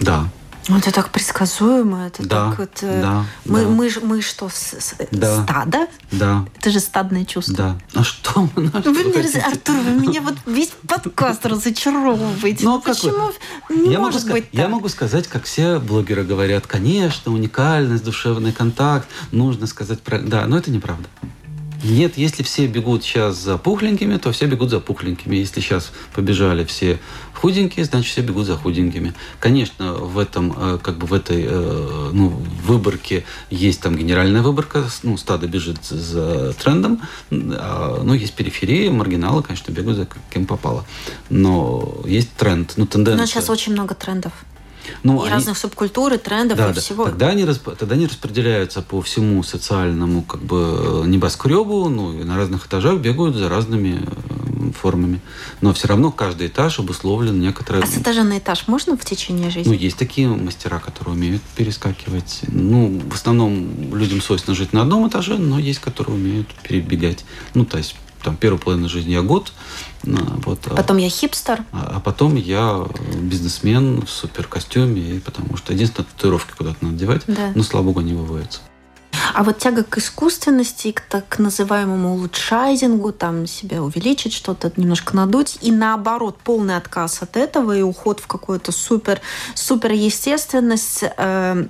Да. 0.00 0.28
Ну, 0.68 0.76
это 0.76 0.92
так 0.92 1.10
предсказуемо, 1.10 2.06
это 2.06 2.22
да, 2.22 2.50
так 2.50 2.58
вот... 2.58 2.70
Э, 2.82 3.02
да, 3.02 3.24
мы, 3.44 3.62
да. 3.62 3.68
мы, 3.68 3.90
мы 4.02 4.22
что, 4.22 4.48
с, 4.48 4.94
да, 5.10 5.42
стадо? 5.42 5.88
Да. 6.12 6.46
Это 6.56 6.70
же 6.70 6.80
стадное 6.80 7.24
чувство. 7.24 7.56
Да. 7.56 7.78
А 7.94 8.04
что 8.04 8.48
мы 8.54 8.64
на 8.64 8.80
вы 8.80 9.04
меня, 9.04 9.22
раз... 9.22 9.34
Артур, 9.36 9.76
вы 9.76 9.90
меня 10.06 10.20
вот 10.20 10.34
весь 10.46 10.72
подкаст 10.86 11.44
разочаровываете. 11.46 12.64
Ну, 12.64 12.74
ну 12.74 12.80
почему? 12.80 13.32
Вы? 13.68 13.76
Не 13.76 13.92
я 13.92 13.98
может 13.98 14.22
могу 14.24 14.34
быть 14.34 14.48
Я 14.52 14.68
могу 14.68 14.88
сказать, 14.88 15.26
как 15.26 15.44
все 15.44 15.78
блогеры 15.78 16.24
говорят, 16.24 16.66
конечно, 16.66 17.32
уникальность, 17.32 18.04
душевный 18.04 18.52
контакт, 18.52 19.08
нужно 19.32 19.66
сказать 19.66 20.00
про... 20.02 20.18
Да, 20.18 20.46
но 20.46 20.58
это 20.58 20.70
неправда. 20.70 21.08
Нет, 21.82 22.18
если 22.18 22.42
все 22.42 22.66
бегут 22.66 23.04
сейчас 23.04 23.36
за 23.36 23.56
пухленькими, 23.58 24.16
то 24.16 24.32
все 24.32 24.46
бегут 24.46 24.70
за 24.70 24.80
пухленькими. 24.80 25.36
Если 25.36 25.60
сейчас 25.60 25.92
побежали 26.14 26.64
все 26.64 26.98
худенькие, 27.34 27.84
значит 27.84 28.12
все 28.12 28.20
бегут 28.20 28.46
за 28.46 28.56
худенькими. 28.56 29.14
Конечно, 29.38 29.94
в 29.94 30.18
этом, 30.18 30.54
э, 30.56 30.78
как 30.82 30.98
бы 30.98 31.06
в 31.06 31.14
этой 31.14 31.44
э, 31.46 32.10
ну, 32.12 32.28
выборке 32.28 33.24
есть 33.48 33.80
там 33.80 33.96
генеральная 33.96 34.42
выборка, 34.42 34.84
ну, 35.02 35.16
стадо 35.16 35.46
бежит 35.46 35.82
за 35.84 36.52
трендом, 36.52 37.00
а, 37.30 38.02
но 38.02 38.14
есть 38.14 38.34
периферия, 38.34 38.90
маргиналы, 38.90 39.42
конечно, 39.42 39.72
бегают 39.72 39.98
за 39.98 40.08
кем 40.32 40.46
попало. 40.46 40.84
Но 41.30 42.02
есть 42.04 42.32
тренд, 42.34 42.74
ну, 42.76 42.86
тенденция. 42.86 43.20
Но 43.20 43.26
сейчас 43.26 43.48
очень 43.48 43.72
много 43.72 43.94
трендов. 43.94 44.32
Ну, 45.02 45.18
и 45.18 45.26
они... 45.26 45.30
разных 45.30 45.58
субкультур, 45.58 46.12
и 46.12 46.18
трендов, 46.18 46.58
да, 46.58 46.70
и 46.70 46.74
да. 46.74 46.80
всего. 46.80 47.04
Тогда 47.04 47.28
они, 47.28 47.44
расп... 47.44 47.70
Тогда 47.76 47.94
они 47.94 48.06
распределяются 48.06 48.82
по 48.82 49.00
всему 49.02 49.42
социальному 49.42 50.22
как 50.22 50.42
бы 50.42 51.04
небоскребу, 51.06 51.88
ну, 51.88 52.12
и 52.18 52.24
на 52.24 52.36
разных 52.36 52.66
этажах 52.66 53.00
бегают 53.00 53.36
за 53.36 53.48
разными 53.48 54.00
э, 54.02 54.72
формами. 54.72 55.20
Но 55.60 55.72
все 55.72 55.88
равно 55.88 56.10
каждый 56.10 56.48
этаж 56.48 56.78
обусловлен 56.78 57.40
некоторым... 57.40 57.82
А 57.82 57.86
с 57.86 57.96
этажа 57.96 58.24
на 58.24 58.38
этаж 58.38 58.68
можно 58.68 58.96
в 58.96 59.04
течение 59.04 59.50
жизни? 59.50 59.70
Ну, 59.70 59.74
есть 59.74 59.96
такие 59.96 60.28
мастера, 60.28 60.78
которые 60.78 61.14
умеют 61.14 61.42
перескакивать. 61.56 62.40
Ну, 62.48 63.00
в 63.10 63.14
основном 63.14 63.94
людям 63.94 64.20
свойственно 64.20 64.54
жить 64.54 64.72
на 64.72 64.82
одном 64.82 65.08
этаже, 65.08 65.38
но 65.38 65.58
есть, 65.58 65.80
которые 65.80 66.16
умеют 66.16 66.48
перебегать. 66.62 67.24
Ну, 67.54 67.64
то 67.64 67.78
есть 67.78 67.96
там 68.22 68.36
первую 68.36 68.60
половину 68.60 68.88
жизни 68.88 69.12
я 69.12 69.22
год. 69.22 69.52
А, 70.06 70.40
вот, 70.44 70.60
а 70.66 70.74
потом 70.74 70.96
я 70.96 71.08
хипстер. 71.08 71.64
А, 71.72 71.94
а 71.96 72.00
потом 72.00 72.36
я 72.36 72.86
бизнесмен 73.20 74.02
в 74.02 74.10
супер 74.10 74.46
костюме, 74.46 75.20
потому 75.20 75.56
что 75.56 75.72
единственное 75.72 76.06
татуировки 76.06 76.52
куда-то 76.56 76.84
надевать, 76.84 77.22
да. 77.26 77.52
но 77.54 77.62
слава 77.62 77.84
богу 77.84 78.00
не 78.00 78.14
выводятся. 78.14 78.60
А 79.34 79.42
вот 79.42 79.58
тяга 79.58 79.84
к 79.84 79.98
искусственности, 79.98 80.92
к 80.92 81.00
так 81.02 81.38
называемому 81.38 82.14
улучшайзингу, 82.14 83.12
там 83.12 83.46
себя 83.46 83.82
увеличить, 83.82 84.32
что-то 84.32 84.72
немножко 84.76 85.16
надуть, 85.16 85.58
и 85.60 85.72
наоборот, 85.72 86.38
полный 86.42 86.76
отказ 86.76 87.22
от 87.22 87.36
этого 87.36 87.76
и 87.76 87.82
уход 87.82 88.20
в 88.20 88.26
какую-то 88.26 88.72
супер, 88.72 89.20
супер 89.54 89.92
естественность. 89.92 91.04
Э, 91.16 91.66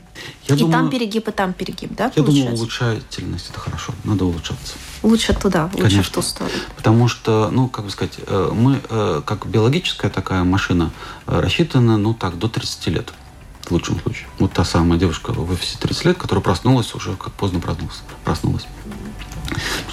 я 0.46 0.54
и 0.54 0.58
думаю, 0.58 0.72
там 0.72 0.90
перегиб, 0.90 1.28
и 1.28 1.32
там 1.32 1.52
перегиб, 1.52 1.94
да, 1.94 2.04
Я 2.04 2.10
получается? 2.10 2.42
думаю, 2.42 2.56
улучшательность– 2.56 3.48
это 3.50 3.60
хорошо, 3.60 3.92
надо 4.04 4.24
улучшаться. 4.24 4.74
Лучше 5.02 5.34
туда, 5.34 5.64
лучше 5.72 5.78
Конечно. 5.78 6.02
в 6.02 6.10
ту 6.10 6.22
сторону. 6.22 6.54
Потому 6.76 7.08
что, 7.08 7.48
ну, 7.50 7.68
как 7.68 7.86
бы 7.86 7.90
сказать, 7.90 8.18
э, 8.26 8.50
мы, 8.52 8.80
э, 8.88 9.22
как 9.24 9.46
биологическая 9.46 10.10
такая 10.10 10.44
машина, 10.44 10.90
э, 11.26 11.40
рассчитана, 11.40 11.96
ну, 11.96 12.12
так, 12.14 12.38
до 12.38 12.48
30 12.48 12.90
лет 12.90 13.12
в 13.70 13.74
лучшем 13.74 14.00
случае. 14.00 14.26
Вот 14.38 14.52
та 14.52 14.64
самая 14.64 14.98
девушка 14.98 15.32
в 15.32 15.50
офисе 15.50 15.78
30 15.78 16.04
лет, 16.06 16.18
которая 16.18 16.42
проснулась 16.42 16.94
уже, 16.94 17.14
как 17.14 17.32
поздно 17.32 17.60
проснулась. 17.60 18.02
проснулась. 18.24 18.66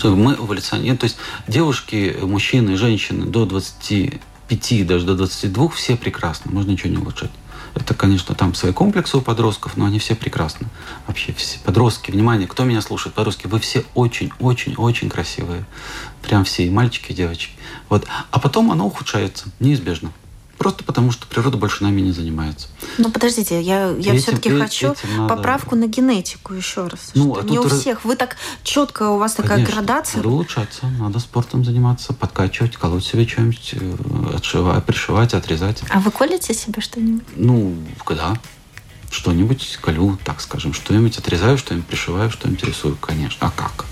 Мы 0.03 0.33
эволюционируем. 0.33 0.97
То 0.97 1.05
есть 1.05 1.17
девушки, 1.47 2.17
мужчины, 2.21 2.75
женщины 2.77 3.25
до 3.25 3.45
25, 3.45 4.87
даже 4.87 5.05
до 5.05 5.15
22 5.15 5.69
все 5.69 5.95
прекрасны. 5.95 6.51
Можно 6.51 6.71
ничего 6.71 6.89
не 6.89 6.97
улучшать. 6.97 7.31
Это, 7.75 7.93
конечно, 7.93 8.33
там 8.33 8.55
свои 8.55 8.73
комплексы 8.73 9.17
у 9.17 9.21
подростков, 9.21 9.77
но 9.77 9.85
они 9.85 9.99
все 9.99 10.15
прекрасны. 10.15 10.67
Вообще 11.05 11.33
все 11.33 11.59
подростки, 11.59 12.09
внимание, 12.09 12.47
кто 12.47 12.63
меня 12.63 12.81
слушает, 12.81 13.13
подростки, 13.13 13.45
вы 13.45 13.59
все 13.59 13.85
очень-очень-очень 13.93 15.09
красивые. 15.09 15.65
Прям 16.23 16.43
все, 16.43 16.65
и 16.65 16.71
мальчики, 16.71 17.11
и 17.11 17.15
девочки. 17.15 17.51
Вот. 17.89 18.07
А 18.31 18.39
потом 18.39 18.71
оно 18.71 18.87
ухудшается, 18.87 19.49
неизбежно. 19.59 20.11
Просто 20.57 20.83
потому, 20.83 21.11
что 21.11 21.27
природа 21.27 21.57
больше 21.57 21.83
нами 21.83 22.01
не 22.01 22.11
занимается. 22.11 22.67
Ну, 22.97 23.11
подождите, 23.11 23.61
я, 23.61 23.91
я 23.91 24.17
все-таки 24.17 24.49
хочу 24.49 24.95
надо... 25.15 25.35
поправку 25.35 25.75
на 25.75 25.85
генетику 25.85 26.53
еще 26.55 26.87
раз. 26.87 27.11
Ну, 27.13 27.37
а 27.37 27.43
не 27.43 27.59
у 27.59 27.63
раз... 27.63 27.79
всех. 27.79 28.03
Вы 28.03 28.15
так 28.15 28.37
четко, 28.63 29.09
у 29.09 29.17
вас 29.19 29.33
такая 29.33 29.57
Конечно, 29.57 29.75
градация. 29.75 30.17
Надо 30.17 30.29
улучшаться, 30.29 30.87
надо 30.99 31.19
спортом 31.19 31.63
заниматься, 31.63 32.13
подкачивать, 32.13 32.75
колоть 32.75 33.05
себе 33.05 33.27
что-нибудь, 33.27 33.73
э, 33.73 34.35
отшивать, 34.35 34.83
пришивать, 34.83 35.33
отрезать. 35.35 35.83
А 35.89 35.99
вы 35.99 36.09
колите 36.09 36.55
себе 36.55 36.81
что-нибудь? 36.81 37.23
Ну, 37.35 37.75
когда? 38.03 38.35
Что-нибудь 39.11 39.77
колю, 39.81 40.17
так 40.25 40.41
скажем, 40.41 40.73
что-нибудь 40.73 41.17
отрезаю, 41.19 41.57
что-нибудь 41.59 41.87
пришиваю, 41.87 42.31
что-нибудь 42.31 42.63
рисую, 42.63 42.97
конечно. 42.99 43.47
А 43.47 43.51
как? 43.51 43.85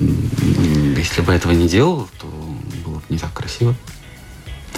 Если 0.00 1.20
бы 1.20 1.32
этого 1.32 1.52
не 1.52 1.68
делал, 1.68 2.08
то 2.18 2.26
было 2.84 2.94
бы 2.94 3.02
не 3.10 3.18
так 3.18 3.32
красиво. 3.34 3.74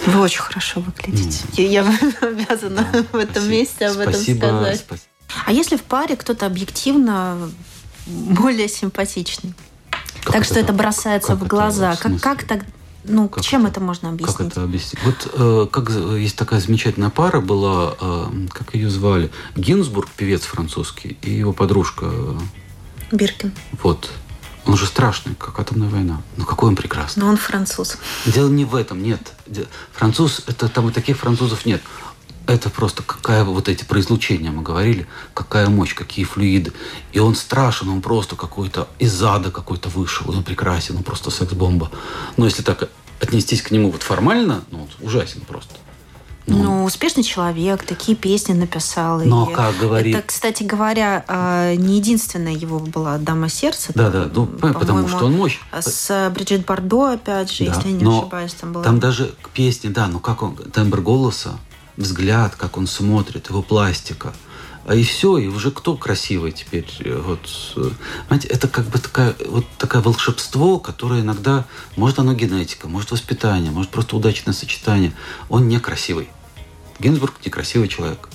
Вы 0.07 0.21
очень 0.21 0.40
хорошо 0.40 0.81
выглядите. 0.81 1.45
Mm. 1.53 1.69
Я 1.69 1.83
обязана 2.21 2.88
да, 2.93 3.05
в 3.12 3.17
этом 3.17 3.35
спасибо. 3.35 3.51
месте 3.51 3.87
об 3.87 3.95
спасибо, 3.95 4.47
этом 4.47 4.61
сказать. 4.61 4.81
Спасибо. 4.81 5.09
А 5.47 5.53
если 5.53 5.77
в 5.77 5.83
паре 5.83 6.17
кто-то 6.17 6.47
объективно 6.47 7.51
более 8.07 8.69
симпатичный? 8.69 9.55
Как 10.23 10.33
так 10.33 10.43
это, 10.43 10.45
что 10.45 10.61
это 10.61 10.73
бросается 10.73 11.33
как 11.33 11.38
в 11.38 11.47
глаза. 11.47 11.95
Это, 11.95 12.03
как, 12.03 12.21
как 12.21 12.45
так 12.45 12.64
ну, 13.07 13.29
как 13.29 13.45
чем 13.45 13.62
это, 13.62 13.73
это 13.73 13.81
можно 13.81 14.09
объяснить? 14.11 14.37
Как 14.37 14.47
это 14.47 14.62
объяснить? 14.62 15.03
Вот 15.05 15.31
э, 15.35 15.67
как 15.71 15.90
есть 15.90 16.37
такая 16.37 16.61
замечательная 16.61 17.11
пара 17.11 17.40
была, 17.40 17.95
э, 18.01 18.47
как 18.51 18.75
ее 18.75 18.88
звали, 18.88 19.31
Гинзбург, 19.57 20.09
певец 20.17 20.43
французский, 20.43 21.19
и 21.23 21.31
его 21.31 21.53
подружка. 21.53 22.11
Биркин. 23.12 23.53
Вот. 23.83 24.11
Он 24.66 24.77
же 24.77 24.87
страшный, 24.87 25.35
как 25.35 25.59
атомная 25.59 25.88
война. 25.88 26.22
Но 26.37 26.44
какой 26.44 26.70
он 26.70 26.77
прекрасный. 26.77 27.20
Но 27.20 27.29
он 27.29 27.37
француз. 27.37 27.98
Дело 28.24 28.48
не 28.48 28.64
в 28.64 28.74
этом, 28.74 29.03
нет. 29.03 29.20
Француз, 29.92 30.42
это 30.46 30.68
там 30.68 30.88
и 30.88 30.92
таких 30.92 31.18
французов 31.18 31.66
нет. 31.66 31.83
Это 32.46 32.68
просто 32.68 33.03
какая 33.03 33.42
вот 33.44 33.68
эти 33.68 33.85
про 33.85 34.00
излучения 34.00 34.50
мы 34.50 34.62
говорили, 34.62 35.07
какая 35.33 35.68
мощь, 35.68 35.94
какие 35.94 36.24
флюиды. 36.24 36.72
И 37.12 37.18
он 37.18 37.35
страшен, 37.35 37.88
он 37.88 38.03
просто 38.03 38.37
какой-то 38.37 38.88
из 38.98 39.22
ада 39.22 39.50
какой-то 39.50 39.88
вышел, 39.88 40.31
он 40.31 40.44
прекрасен, 40.44 40.96
он 40.96 41.05
просто 41.05 41.31
секс-бомба. 41.31 41.90
Но 42.37 42.44
если 42.44 42.62
так 42.62 42.90
отнестись 43.20 43.62
к 43.62 43.70
нему 43.70 43.90
вот 43.90 44.03
формально, 44.03 44.62
ну, 44.70 44.83
он 44.83 45.07
ужасен 45.07 45.40
просто. 45.42 45.74
Ну, 46.46 46.62
ну, 46.62 46.85
успешный 46.85 47.22
человек, 47.22 47.85
такие 47.85 48.16
песни 48.16 48.52
написал. 48.52 49.20
Но, 49.20 49.50
и 49.50 49.54
как 49.54 49.76
говорит... 49.78 50.14
Это, 50.14 50.26
кстати 50.26 50.62
говоря, 50.62 51.24
а, 51.26 51.74
не 51.74 51.96
единственная 51.96 52.52
его 52.52 52.78
была 52.78 53.16
«Дама 53.16 53.48
сердца». 53.48 53.92
Да, 53.94 54.11
да, 54.11 54.30
ну, 54.35 54.46
потому 54.46 55.09
что 55.09 55.24
он 55.26 55.37
мощь. 55.37 55.59
С 55.72 56.30
Бриджит 56.35 56.66
Бардо, 56.66 57.12
опять 57.12 57.50
же, 57.50 57.64
да, 57.64 57.72
если 57.74 57.88
я 57.88 57.94
не 57.94 58.18
ошибаюсь, 58.18 58.52
там 58.52 58.72
была. 58.74 58.85
Там 58.85 59.00
даже 59.00 59.35
песни, 59.54 59.88
да, 59.88 60.07
ну 60.07 60.20
как 60.20 60.42
он, 60.42 60.54
тембр 60.57 61.00
голоса, 61.00 61.59
взгляд, 61.96 62.57
как 62.57 62.76
он 62.76 62.87
смотрит, 62.87 63.48
его 63.48 63.62
пластика. 63.62 64.35
А 64.87 64.94
и 64.94 65.02
все, 65.02 65.38
и 65.38 65.46
уже 65.46 65.70
кто 65.70 65.96
красивый 65.96 66.52
теперь? 66.52 66.87
Вот, 67.22 67.48
знаете, 68.28 68.48
это 68.48 68.68
как 68.68 68.85
бы 68.85 68.98
такая, 68.98 69.35
вот 69.48 69.64
такое 69.78 70.02
волшебство, 70.02 70.78
которое 70.78 71.22
иногда, 71.22 71.64
может 71.96 72.18
оно 72.18 72.35
генетика, 72.35 72.87
может 72.87 73.11
воспитание, 73.11 73.70
может 73.70 73.90
просто 73.90 74.14
удачное 74.14 74.52
сочетание. 74.52 75.14
Он 75.48 75.68
некрасивый. 75.68 76.28
Гинзбург 76.98 77.35
некрасивый 77.44 77.88
человек. 77.88 78.28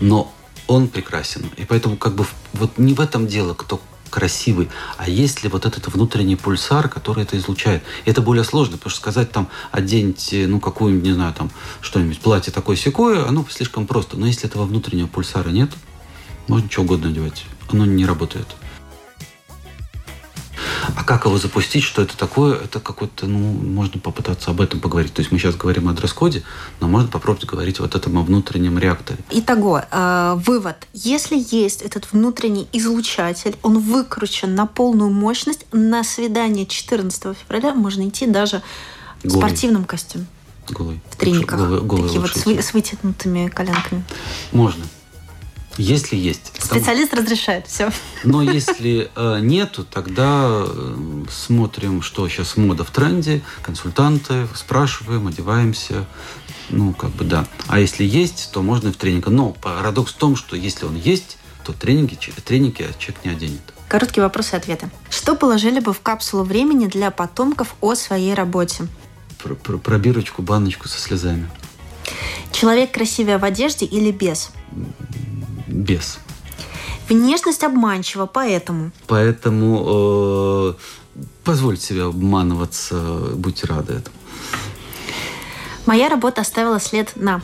Но 0.00 0.32
он 0.66 0.88
прекрасен. 0.88 1.44
И 1.56 1.64
поэтому 1.64 1.96
как 1.96 2.14
бы 2.14 2.26
вот 2.52 2.78
не 2.78 2.94
в 2.94 3.00
этом 3.00 3.26
дело, 3.26 3.54
кто 3.54 3.80
красивый, 4.12 4.68
а 4.98 5.08
есть 5.08 5.42
ли 5.42 5.48
вот 5.48 5.64
этот 5.64 5.88
внутренний 5.88 6.36
пульсар, 6.36 6.88
который 6.88 7.24
это 7.24 7.38
излучает. 7.38 7.82
И 8.04 8.10
это 8.10 8.20
более 8.20 8.44
сложно, 8.44 8.76
потому 8.76 8.90
что 8.90 9.00
сказать 9.00 9.32
там, 9.32 9.48
оденьте, 9.70 10.46
ну, 10.46 10.60
какую-нибудь, 10.60 11.04
не 11.04 11.14
знаю, 11.14 11.32
там, 11.32 11.50
что-нибудь, 11.80 12.20
платье 12.20 12.52
такое 12.52 12.76
секое, 12.76 13.26
оно 13.26 13.44
слишком 13.50 13.86
просто. 13.86 14.18
Но 14.18 14.26
если 14.26 14.48
этого 14.48 14.64
внутреннего 14.66 15.06
пульсара 15.06 15.48
нет, 15.48 15.70
можно 16.46 16.70
что 16.70 16.82
угодно 16.82 17.08
одевать. 17.08 17.44
Оно 17.70 17.86
не 17.86 18.04
работает. 18.04 18.46
А 20.96 21.04
как 21.04 21.24
его 21.24 21.38
запустить, 21.38 21.84
что 21.84 22.02
это 22.02 22.16
такое? 22.16 22.56
Это 22.56 22.80
какой-то, 22.80 23.26
ну, 23.26 23.38
можно 23.38 24.00
попытаться 24.00 24.50
об 24.50 24.60
этом 24.60 24.80
поговорить. 24.80 25.12
То 25.14 25.20
есть 25.20 25.32
мы 25.32 25.38
сейчас 25.38 25.56
говорим 25.56 25.88
о 25.88 25.92
дресс-коде, 25.92 26.42
но 26.80 26.88
можно 26.88 27.08
попробовать 27.08 27.46
говорить 27.46 27.80
вот 27.80 27.94
этом 27.94 28.18
о 28.18 28.22
внутреннем 28.22 28.78
реакторе. 28.78 29.18
Итого, 29.30 29.82
э, 29.90 30.34
вывод. 30.44 30.76
Если 30.92 31.36
есть 31.50 31.82
этот 31.82 32.12
внутренний 32.12 32.68
излучатель, 32.72 33.56
он 33.62 33.78
выкручен 33.78 34.54
на 34.54 34.66
полную 34.66 35.10
мощность, 35.10 35.64
на 35.72 36.04
свидание 36.04 36.66
14 36.66 37.34
февраля 37.34 37.74
можно 37.74 38.08
идти 38.08 38.26
даже 38.26 38.62
в 39.22 39.28
Голый. 39.28 39.38
спортивном 39.38 39.84
костюме. 39.84 40.26
Голый. 40.68 41.00
В 41.10 41.16
трениках. 41.16 41.58
Голый, 41.58 41.80
голый 41.80 42.04
Такие 42.04 42.20
вот 42.20 42.30
с, 42.30 42.44
вы- 42.46 42.62
с 42.62 42.72
вытянутыми 42.72 43.48
коленками. 43.48 44.04
Можно. 44.52 44.84
Если 45.78 46.16
есть. 46.16 46.52
Потому- 46.60 46.80
Специалист 46.80 47.14
разрешает. 47.14 47.66
Все. 47.66 47.90
Но 48.24 48.42
если 48.42 49.10
э, 49.14 49.38
нету, 49.40 49.84
тогда 49.84 50.64
э, 50.66 51.24
смотрим, 51.30 52.02
что 52.02 52.28
сейчас 52.28 52.56
мода 52.56 52.84
в 52.84 52.90
тренде, 52.90 53.42
консультанты, 53.62 54.46
спрашиваем, 54.54 55.26
одеваемся. 55.28 56.06
Ну, 56.70 56.92
как 56.92 57.10
бы 57.10 57.24
да. 57.24 57.46
А 57.68 57.80
если 57.80 58.04
есть, 58.04 58.50
то 58.52 58.62
можно 58.62 58.88
и 58.88 58.92
в 58.92 58.96
тренинг. 58.96 59.26
Но 59.28 59.50
парадокс 59.50 60.12
в 60.12 60.16
том, 60.16 60.36
что 60.36 60.56
если 60.56 60.84
он 60.84 60.96
есть, 60.96 61.38
то 61.64 61.72
тренинги, 61.72 62.18
тренинги 62.44 62.86
человек 62.98 63.24
не 63.24 63.30
оденет. 63.30 63.60
Короткие 63.88 64.22
вопросы 64.24 64.54
и 64.54 64.58
ответы. 64.58 64.90
Что 65.10 65.34
положили 65.36 65.80
бы 65.80 65.92
в 65.92 66.00
капсулу 66.00 66.44
времени 66.44 66.86
для 66.86 67.10
потомков 67.10 67.74
о 67.80 67.94
своей 67.94 68.34
работе? 68.34 68.86
Про, 69.42 69.54
про- 69.54 69.78
пробирочку, 69.78 70.40
баночку 70.42 70.88
со 70.88 70.98
слезами. 70.98 71.48
Человек 72.52 72.92
красивее 72.92 73.38
в 73.38 73.44
одежде 73.44 73.84
или 73.86 74.10
без? 74.10 74.50
Без. 75.72 76.18
Внешность 77.08 77.64
обманчива, 77.64 78.26
поэтому 78.26 78.90
Поэтому 79.06 79.84
э, 79.86 81.14
позвольте 81.44 81.86
себе 81.86 82.04
обманываться, 82.04 82.94
будьте 83.34 83.66
рады 83.66 83.94
этому. 83.94 84.16
моя 85.86 86.08
работа 86.08 86.40
оставила 86.40 86.78
след 86.80 87.12
на 87.16 87.42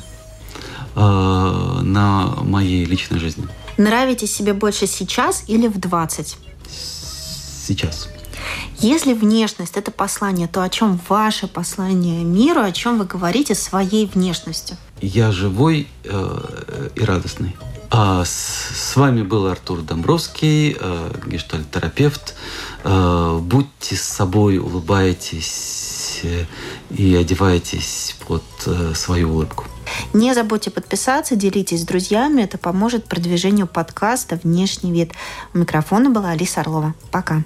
Э, 1.00 1.80
на 1.82 2.34
моей 2.42 2.84
личной 2.84 3.20
жизни. 3.20 3.46
Нравитесь 3.76 4.34
себе 4.34 4.52
больше 4.52 4.88
сейчас 4.88 5.44
или 5.46 5.68
в 5.68 5.78
20? 5.78 6.36
Сейчас. 6.68 8.08
Если 8.80 9.12
внешность– 9.12 9.76
это 9.76 9.92
послание, 9.92 10.48
то 10.48 10.60
о 10.60 10.68
чем 10.68 11.00
ваше 11.08 11.46
послание 11.46 12.24
миру, 12.24 12.62
о 12.62 12.72
чем 12.72 12.98
вы 12.98 13.04
говорите 13.04 13.54
своей 13.54 14.06
внешностью? 14.06 14.76
Я 15.00 15.30
живой 15.30 15.86
э, 16.02 16.88
и 16.96 17.00
радостный. 17.04 17.54
А 17.90 18.22
с, 18.24 18.96
вами 18.96 19.22
был 19.22 19.46
Артур 19.46 19.80
Домбровский, 19.80 20.76
э, 20.78 21.10
гештальт-терапевт. 21.26 22.34
Э, 22.84 23.38
будьте 23.40 23.96
с 23.96 24.02
собой, 24.02 24.58
улыбайтесь 24.58 26.20
э, 26.22 26.44
и 26.90 27.14
одевайтесь 27.14 28.16
под 28.26 28.42
свою 28.94 29.30
улыбку. 29.30 29.64
Не 30.12 30.34
забудьте 30.34 30.70
подписаться, 30.70 31.34
делитесь 31.34 31.80
с 31.80 31.86
друзьями. 31.86 32.42
Это 32.42 32.58
поможет 32.58 33.06
продвижению 33.06 33.66
подкаста 33.66 34.38
«Внешний 34.42 34.92
вид». 34.92 35.12
У 35.54 35.58
микрофона 35.58 36.10
была 36.10 36.30
Алиса 36.30 36.60
Орлова. 36.60 36.94
Пока. 37.10 37.42